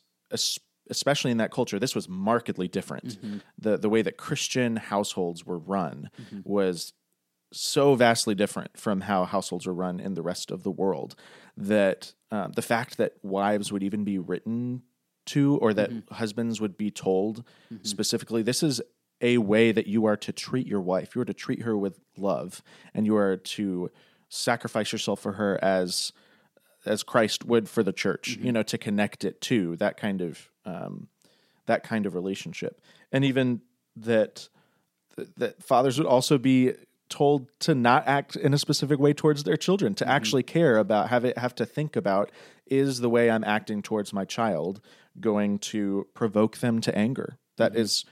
especially 0.89 1.31
in 1.31 1.37
that 1.37 1.51
culture 1.51 1.79
this 1.79 1.95
was 1.95 2.09
markedly 2.09 2.69
different. 2.69 3.21
Mm-hmm. 3.21 3.39
The 3.59 3.77
the 3.79 3.89
way 3.89 4.03
that 4.03 4.17
Christian 4.17 4.77
households 4.77 5.45
were 5.45 5.59
run 5.59 6.11
mm-hmm. 6.21 6.41
was 6.45 6.93
so 7.53 7.95
vastly 7.95 8.35
different 8.35 8.79
from 8.79 9.03
how 9.03 9.25
households 9.25 9.67
are 9.67 9.75
run 9.75 10.01
in 10.01 10.15
the 10.15 10.23
rest 10.23 10.51
of 10.51 10.63
the 10.63 10.71
world 10.71 11.15
that 11.57 12.15
um, 12.31 12.53
the 12.53 12.63
fact 12.63 12.97
that 12.97 13.15
wives 13.23 13.73
would 13.73 13.83
even 13.83 14.05
be 14.05 14.19
written 14.19 14.83
to 15.27 15.57
or 15.59 15.75
that 15.75 15.91
mm-hmm. 15.91 16.15
husbands 16.15 16.61
would 16.61 16.77
be 16.77 16.91
told 16.91 17.45
mm-hmm. 17.73 17.85
specifically 17.85 18.43
this 18.43 18.63
is 18.63 18.81
a 19.21 19.39
way 19.39 19.71
that 19.71 19.87
you 19.87 20.07
are 20.07 20.17
to 20.17 20.33
treat 20.33 20.67
your 20.67 20.81
wife 20.81 21.15
you 21.15 21.21
are 21.21 21.27
to 21.27 21.35
treat 21.35 21.63
her 21.63 21.77
with 21.77 22.01
love 22.17 22.63
and 22.95 23.05
you 23.07 23.17
are 23.17 23.37
to 23.37 23.91
sacrifice 24.29 24.93
yourself 24.93 25.21
for 25.21 25.33
her 25.33 25.59
as 25.63 26.13
as 26.87 27.03
Christ 27.03 27.45
would 27.45 27.69
for 27.69 27.83
the 27.83 27.93
church 27.93 28.37
mm-hmm. 28.37 28.47
you 28.47 28.53
know 28.53 28.63
to 28.63 28.79
connect 28.79 29.25
it 29.25 29.41
to 29.43 29.77
that 29.77 29.97
kind 29.97 30.21
of 30.21 30.51
um, 30.65 31.09
that 31.67 31.83
kind 31.83 32.07
of 32.07 32.15
relationship 32.15 32.81
and 33.13 33.25
even 33.25 33.61
that 33.97 34.49
that 35.37 35.63
fathers 35.63 35.99
would 35.99 36.07
also 36.07 36.39
be 36.39 36.73
told 37.11 37.49
to 37.61 37.75
not 37.75 38.07
act 38.07 38.37
in 38.37 38.55
a 38.55 38.59
specific 38.59 38.99
way 38.99 39.13
towards 39.13 39.45
their 39.45 39.57
children, 39.57 39.95
to 39.97 40.05
mm-hmm. 40.05 40.13
actually 40.13 40.43
care 40.43 40.79
about 40.79 41.11
have 41.11 41.25
it 41.25 41.37
have 41.37 41.55
to 41.57 41.67
think 41.67 41.97
about 41.97 42.31
is 42.67 43.01
the 43.01 43.11
way 43.11 43.31
I'm 43.31 43.45
acting 43.45 43.83
towards 43.83 44.13
my 44.13 44.25
child 44.25 44.81
going 45.19 45.59
to 45.59 46.07
provoke 46.15 46.59
them 46.59 46.81
to 46.83 46.97
anger? 46.97 47.37
That 47.57 47.73
mm-hmm. 47.73 47.83
is 47.83 48.05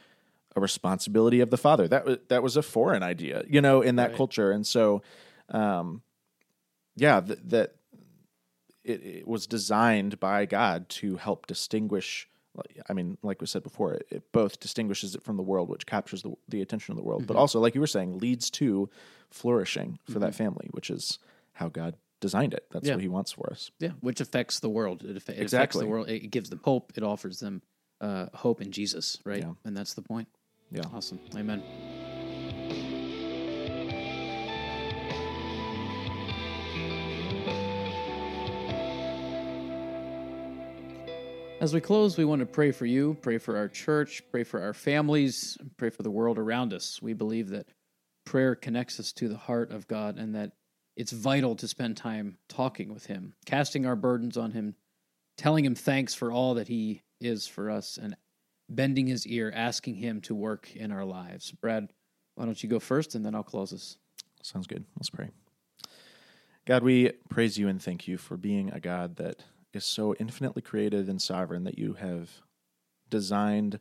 a 0.56 0.60
responsibility 0.60 1.40
of 1.40 1.50
the 1.50 1.56
father. 1.56 1.88
That 1.88 2.04
was 2.04 2.18
that 2.28 2.42
was 2.42 2.56
a 2.56 2.62
foreign 2.62 3.02
idea, 3.02 3.44
you 3.48 3.60
know, 3.60 3.80
in 3.80 3.96
that 3.96 4.10
right. 4.10 4.16
culture, 4.16 4.50
and 4.50 4.66
so, 4.66 5.02
um, 5.48 6.02
yeah, 6.96 7.20
th- 7.20 7.38
that 7.46 7.76
it, 8.84 9.04
it 9.04 9.28
was 9.28 9.46
designed 9.46 10.18
by 10.18 10.46
God 10.46 10.88
to 10.90 11.16
help 11.16 11.46
distinguish 11.46 12.28
I 12.88 12.92
mean, 12.92 13.18
like 13.22 13.40
we 13.40 13.46
said 13.46 13.62
before, 13.62 13.94
it, 13.94 14.06
it, 14.10 14.32
both 14.32 14.60
distinguishes 14.60 15.14
it 15.14 15.22
from 15.22 15.36
the 15.36 15.42
world, 15.42 15.68
which 15.68 15.86
captures 15.86 16.22
the, 16.22 16.34
the 16.48 16.62
attention 16.62 16.92
of 16.92 16.96
the 16.96 17.02
world, 17.02 17.22
mm-hmm. 17.22 17.26
but 17.26 17.36
also, 17.36 17.60
like 17.60 17.74
you 17.74 17.80
were 17.80 17.86
saying, 17.86 18.18
leads 18.18 18.50
to 18.50 18.88
flourishing 19.30 19.98
for 20.04 20.12
mm-hmm. 20.12 20.20
that 20.20 20.34
family, 20.34 20.68
which 20.70 20.90
is 20.90 21.18
how 21.52 21.68
God 21.68 21.96
designed 22.20 22.54
it. 22.54 22.66
That's 22.70 22.86
yeah. 22.86 22.94
what 22.94 23.02
He 23.02 23.08
wants 23.08 23.32
for 23.32 23.50
us. 23.50 23.70
Yeah, 23.78 23.90
which 24.00 24.20
affects 24.20 24.60
the 24.60 24.68
world. 24.68 25.02
It, 25.02 25.16
it 25.16 25.16
exactly. 25.16 25.44
affects 25.44 25.78
the 25.78 25.86
world. 25.86 26.08
It 26.08 26.30
gives 26.30 26.50
them 26.50 26.60
hope. 26.64 26.92
It 26.96 27.02
offers 27.02 27.40
them 27.40 27.62
uh, 28.00 28.26
hope 28.34 28.60
in 28.60 28.70
Jesus, 28.70 29.18
right? 29.24 29.42
Yeah. 29.42 29.52
And 29.64 29.76
that's 29.76 29.94
the 29.94 30.02
point. 30.02 30.28
Yeah. 30.70 30.82
Awesome. 30.92 31.18
Amen. 31.36 31.62
As 41.60 41.74
we 41.74 41.80
close, 41.80 42.16
we 42.16 42.24
want 42.24 42.40
to 42.40 42.46
pray 42.46 42.70
for 42.70 42.86
you, 42.86 43.16
pray 43.20 43.38
for 43.38 43.56
our 43.56 43.68
church, 43.68 44.22
pray 44.30 44.44
for 44.44 44.62
our 44.62 44.72
families, 44.72 45.58
pray 45.76 45.90
for 45.90 46.02
the 46.02 46.10
world 46.10 46.38
around 46.38 46.72
us. 46.72 47.02
We 47.02 47.14
believe 47.14 47.48
that 47.50 47.66
prayer 48.24 48.54
connects 48.54 49.00
us 49.00 49.12
to 49.14 49.28
the 49.28 49.36
heart 49.36 49.72
of 49.72 49.88
God 49.88 50.18
and 50.18 50.34
that 50.34 50.52
it's 50.96 51.12
vital 51.12 51.56
to 51.56 51.66
spend 51.66 51.96
time 51.96 52.38
talking 52.48 52.94
with 52.94 53.06
Him, 53.06 53.34
casting 53.44 53.86
our 53.86 53.96
burdens 53.96 54.36
on 54.36 54.52
Him, 54.52 54.76
telling 55.38 55.64
him 55.64 55.74
thanks 55.74 56.12
for 56.12 56.30
all 56.30 56.54
that 56.54 56.68
he 56.68 57.02
is 57.20 57.46
for 57.46 57.70
us 57.70 57.96
and 57.96 58.16
bending 58.68 59.06
his 59.06 59.26
ear, 59.26 59.50
asking 59.54 59.94
him 59.94 60.20
to 60.20 60.34
work 60.34 60.74
in 60.76 60.92
our 60.92 61.04
lives. 61.04 61.52
Brad, 61.52 61.88
why 62.34 62.44
don't 62.44 62.62
you 62.62 62.68
go 62.68 62.80
first 62.80 63.14
and 63.14 63.24
then 63.24 63.34
I'll 63.34 63.42
close 63.42 63.72
us? 63.72 63.96
Sounds 64.42 64.66
good. 64.66 64.84
Let's 64.96 65.10
pray. 65.10 65.30
God, 66.66 66.82
we 66.82 67.12
praise 67.30 67.56
you 67.56 67.68
and 67.68 67.80
thank 67.80 68.06
you 68.06 68.18
for 68.18 68.36
being 68.36 68.70
a 68.72 68.80
God 68.80 69.16
that 69.16 69.42
is 69.72 69.84
so 69.84 70.14
infinitely 70.14 70.62
creative 70.62 71.08
and 71.08 71.20
sovereign 71.20 71.64
that 71.64 71.78
you 71.78 71.94
have 71.94 72.30
designed 73.10 73.80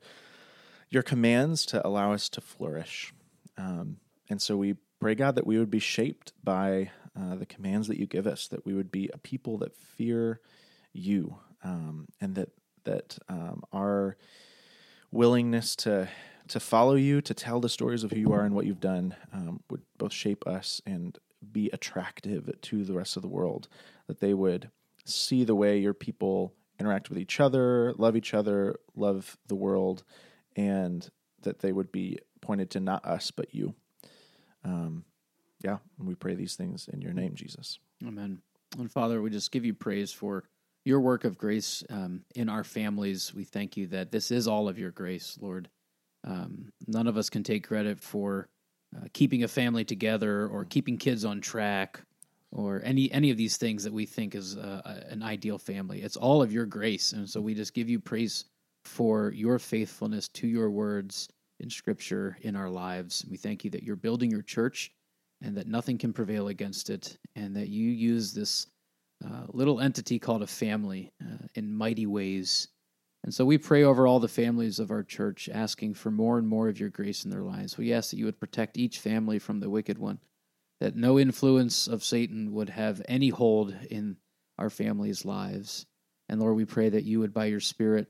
your 0.90 1.04
commands 1.04 1.66
to 1.66 1.86
allow 1.86 2.14
us 2.14 2.30
to 2.30 2.42
flourish. 2.42 3.14
Um, 3.58 3.98
and 4.30 4.42
so 4.42 4.58
we 4.58 4.76
pray, 5.00 5.16
God, 5.16 5.36
that 5.36 5.48
we 5.48 5.58
would 5.58 5.72
be 5.72 5.80
shaped 5.80 6.34
by 6.44 6.92
uh, 7.20 7.36
the 7.36 7.46
commands 7.46 7.88
that 7.88 8.00
you 8.00 8.06
give 8.06 8.28
us, 8.28 8.48
that 8.48 8.66
we 8.66 8.74
would 8.74 8.92
be 8.92 9.10
a 9.14 9.18
people 9.18 9.58
that 9.60 9.76
fear 9.76 10.40
you, 10.94 11.38
um, 11.64 12.08
and 12.22 12.36
that 12.36 12.50
that 12.84 13.18
um, 13.28 13.64
our 13.74 14.18
willingness 15.12 15.76
to 15.76 16.08
to 16.48 16.60
follow 16.60 16.96
you, 16.96 17.22
to 17.22 17.34
tell 17.34 17.60
the 17.60 17.70
stories 17.70 18.04
of 18.04 18.12
who 18.12 18.20
you 18.20 18.32
are 18.32 18.44
and 18.44 18.56
what 18.56 18.66
you've 18.66 18.80
done, 18.80 19.16
um, 19.34 19.62
would 19.70 19.82
both 19.98 20.14
shape 20.14 20.48
us 20.48 20.82
and 20.86 21.18
be 21.52 21.70
attractive 21.74 22.50
to 22.62 22.86
the 22.86 22.94
rest 22.94 23.18
of 23.18 23.22
the 23.22 23.28
world. 23.28 23.68
That 24.08 24.20
they 24.20 24.34
would 24.34 24.70
see 25.08 25.44
the 25.44 25.56
way 25.56 25.80
your 25.80 25.94
people 25.94 26.54
interact 26.80 27.10
with 27.10 27.18
each 27.18 27.40
other, 27.40 27.94
love 27.98 28.16
each 28.16 28.34
other, 28.34 28.76
love 28.96 29.38
the 29.48 29.56
world, 29.56 30.04
and 30.56 31.10
that 31.42 31.60
they 31.60 31.72
would 31.72 31.92
be 31.92 32.20
pointed 32.42 32.70
to 32.72 32.80
not 32.80 33.06
us 33.06 33.32
but 33.32 33.54
you. 33.54 33.74
Um, 34.64 35.06
yeah, 35.64 35.78
we 35.98 36.16
pray 36.16 36.36
these 36.36 36.56
things 36.56 36.88
in 36.92 37.02
your 37.02 37.14
name, 37.14 37.36
Jesus. 37.36 37.80
Amen. 38.06 38.42
And 38.78 38.92
Father, 38.92 39.22
we 39.22 39.30
just 39.30 39.52
give 39.52 39.66
you 39.66 39.74
praise 39.74 40.12
for 40.12 40.44
your 40.86 41.00
work 41.00 41.24
of 41.24 41.38
grace 41.38 41.84
um, 41.90 42.22
in 42.36 42.50
our 42.50 42.64
families. 42.64 43.34
We 43.34 43.44
thank 43.44 43.76
you 43.76 43.88
that 43.88 44.12
this 44.12 44.32
is 44.32 44.48
all 44.48 44.70
of 44.70 44.78
your 44.78 44.92
grace, 44.92 45.38
Lord. 45.42 45.70
Um, 46.24 46.72
none 46.86 47.08
of 47.08 47.18
us 47.18 47.30
can 47.30 47.44
take 47.44 47.68
credit 47.68 48.00
for 48.00 48.48
uh, 48.96 49.08
keeping 49.14 49.44
a 49.44 49.48
family 49.48 49.84
together 49.84 50.48
or 50.48 50.66
keeping 50.66 50.98
kids 50.98 51.26
on 51.26 51.42
track 51.42 52.02
or 52.52 52.82
any 52.84 53.12
any 53.12 53.32
of 53.32 53.38
these 53.38 53.58
things 53.58 53.84
that 53.84 53.94
we 53.94 54.06
think 54.06 54.36
is 54.36 54.58
uh, 54.58 55.04
an 55.10 55.24
ideal 55.24 55.58
family. 55.58 56.02
It's 56.02 56.18
all 56.18 56.42
of 56.42 56.52
your 56.52 56.66
grace, 56.66 57.14
and 57.14 57.30
so 57.30 57.42
we 57.42 57.54
just 57.54 57.74
give 57.74 57.90
you 57.90 58.00
praise 58.00 58.46
for 58.86 59.32
your 59.32 59.60
faithfulness 59.60 60.28
to 60.30 60.48
your 60.48 60.70
words 60.70 61.30
in 61.60 61.70
Scripture 61.70 62.38
in 62.42 62.56
our 62.56 62.70
lives. 62.70 63.26
We 63.30 63.38
thank 63.38 63.64
you 63.64 63.72
that 63.72 63.84
you're 63.84 63.96
building 63.96 64.32
your 64.32 64.44
church 64.44 64.92
and 65.42 65.56
that 65.58 65.68
nothing 65.68 65.98
can 65.98 66.14
prevail 66.14 66.48
against 66.48 66.90
it, 66.90 67.18
and 67.36 67.56
that 67.56 67.70
you 67.70 67.90
use 67.90 68.34
this 68.34 68.68
uh, 69.26 69.46
little 69.50 69.80
entity 69.82 70.20
called 70.20 70.44
a 70.44 70.48
family 70.48 71.12
uh, 71.22 71.48
in 71.56 71.72
mighty 71.72 72.06
ways. 72.06 72.70
And 73.24 73.34
so 73.34 73.44
we 73.46 73.58
pray 73.58 73.84
over 73.84 74.08
all 74.08 74.20
the 74.20 74.28
families 74.28 74.80
of 74.80 74.90
our 74.90 75.04
church, 75.04 75.50
asking 75.52 75.96
for 75.96 76.12
more 76.12 76.38
and 76.38 76.48
more 76.48 76.70
of 76.70 76.80
your 76.80 76.90
grace 76.90 77.26
in 77.26 77.32
their 77.32 77.44
lives. 77.44 77.78
We 77.78 77.94
ask 77.94 78.12
that 78.12 78.18
you 78.18 78.26
would 78.26 78.40
protect 78.40 78.78
each 78.78 79.00
family 79.00 79.38
from 79.38 79.60
the 79.60 79.70
wicked 79.70 79.98
one, 79.98 80.20
that 80.80 80.96
no 80.96 81.20
influence 81.20 81.88
of 81.88 82.04
Satan 82.04 82.54
would 82.54 82.70
have 82.70 83.02
any 83.08 83.30
hold 83.30 83.76
in 83.90 84.18
our 84.58 84.70
families' 84.70 85.26
lives. 85.26 85.86
And 86.30 86.40
Lord, 86.40 86.56
we 86.56 86.66
pray 86.66 86.90
that 86.90 87.04
you 87.04 87.20
would, 87.20 87.34
by 87.34 87.46
your 87.46 87.60
Spirit, 87.60 88.08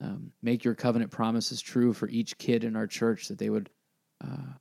um, 0.00 0.32
make 0.42 0.64
your 0.64 0.74
covenant 0.74 1.10
promises 1.10 1.60
true 1.60 1.92
for 1.92 2.08
each 2.08 2.38
kid 2.38 2.64
in 2.64 2.76
our 2.76 2.86
church, 2.86 3.28
that 3.28 3.38
they 3.38 3.50
would 3.50 3.68
uh, 4.24 4.52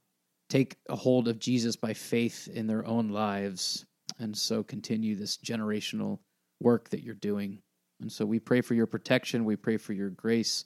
take 0.49 0.77
a 0.89 0.95
hold 0.95 1.27
of 1.27 1.39
Jesus 1.39 1.75
by 1.75 1.93
faith 1.93 2.47
in 2.47 2.67
their 2.67 2.85
own 2.85 3.09
lives, 3.09 3.85
and 4.19 4.35
so 4.37 4.63
continue 4.63 5.15
this 5.15 5.37
generational 5.37 6.19
work 6.59 6.89
that 6.89 7.03
you're 7.03 7.13
doing. 7.13 7.59
And 8.01 8.11
so 8.11 8.25
we 8.25 8.39
pray 8.39 8.61
for 8.61 8.73
your 8.73 8.87
protection, 8.87 9.45
we 9.45 9.55
pray 9.55 9.77
for 9.77 9.93
your 9.93 10.09
grace, 10.09 10.65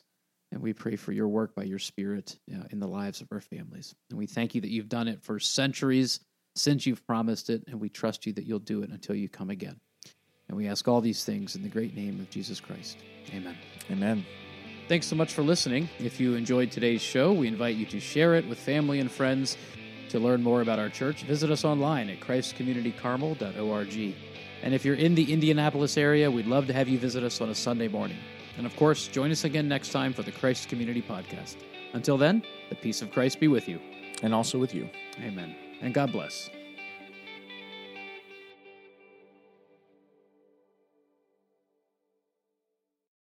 and 0.52 0.62
we 0.62 0.74
pray 0.74 0.96
for 0.96 1.12
your 1.12 1.28
work 1.28 1.56
by 1.56 1.63
your 1.63 1.80
Spirit 1.80 2.38
uh, 2.54 2.63
in 2.72 2.80
the 2.80 2.88
lives 2.88 3.22
of 3.22 3.28
our 3.32 3.41
families. 3.41 3.96
And 4.10 4.17
we 4.17 4.28
thank 4.28 4.56
you 4.56 4.62
that 4.62 4.72
you've 4.72 4.89
done 4.89 5.08
it 5.08 5.22
for 5.24 5.39
centuries 5.39 6.20
since 6.56 6.86
you've 6.86 7.06
promised 7.06 7.50
it, 7.50 7.64
and 7.68 7.80
we 7.80 7.90
trust 7.90 8.26
you 8.26 8.34
that 8.34 8.46
you'll 8.46 8.60
do 8.60 8.84
it 8.84 8.90
until 8.90 9.16
you 9.16 9.30
come 9.30 9.50
again. 9.50 9.80
And 10.48 10.58
we 10.58 10.68
ask 10.68 10.88
all 10.88 11.00
these 11.00 11.24
things 11.24 11.56
in 11.56 11.64
the 11.64 11.70
great 11.70 11.96
name 11.96 12.20
of 12.20 12.30
Jesus 12.30 12.60
Christ. 12.60 12.98
Amen. 13.34 13.56
Amen. 13.90 14.26
Thanks 14.90 15.08
so 15.08 15.16
much 15.16 15.34
for 15.34 15.44
listening. 15.44 15.88
If 16.00 16.20
you 16.20 16.36
enjoyed 16.36 16.72
today's 16.72 17.02
show, 17.02 17.32
we 17.32 17.48
invite 17.48 17.78
you 17.78 17.86
to 17.86 18.00
share 18.02 18.36
it 18.36 18.46
with 18.48 18.60
family 18.60 19.00
and 19.00 19.10
friends. 19.10 19.58
To 20.10 20.20
learn 20.20 20.44
more 20.44 20.60
about 20.62 20.78
our 20.78 20.90
church, 20.90 21.24
visit 21.24 21.50
us 21.50 21.64
online 21.64 22.10
at 22.10 22.20
christcommunitycarmel.org. 22.20 24.16
And 24.62 24.74
if 24.74 24.84
you're 24.84 24.96
in 24.96 25.16
the 25.16 25.32
Indianapolis 25.32 25.98
area, 25.98 26.30
we'd 26.30 26.48
love 26.48 26.68
to 26.68 26.74
have 26.74 26.90
you 26.90 27.00
visit 27.00 27.24
us 27.24 27.40
on 27.40 27.50
a 27.50 27.56
Sunday 27.56 27.88
morning. 27.88 28.18
And 28.58 28.66
of 28.66 28.76
course, 28.76 29.08
join 29.08 29.32
us 29.32 29.46
again 29.46 29.70
next 29.70 29.94
time 29.94 30.12
for 30.12 30.24
the 30.24 30.34
Christ 30.34 30.68
Community 30.68 31.02
Podcast. 31.02 31.56
Until 31.94 32.18
then, 32.18 32.44
the 32.70 32.76
peace 32.76 33.02
of 33.02 33.12
Christ 33.12 33.40
be 33.40 33.48
with 33.48 33.70
you. 33.70 33.80
And 34.22 34.34
also 34.34 34.60
with 34.60 34.76
you. 34.76 34.90
Amen. 35.22 35.71
And 35.82 35.94
God 35.94 36.12
bless. 36.12 36.50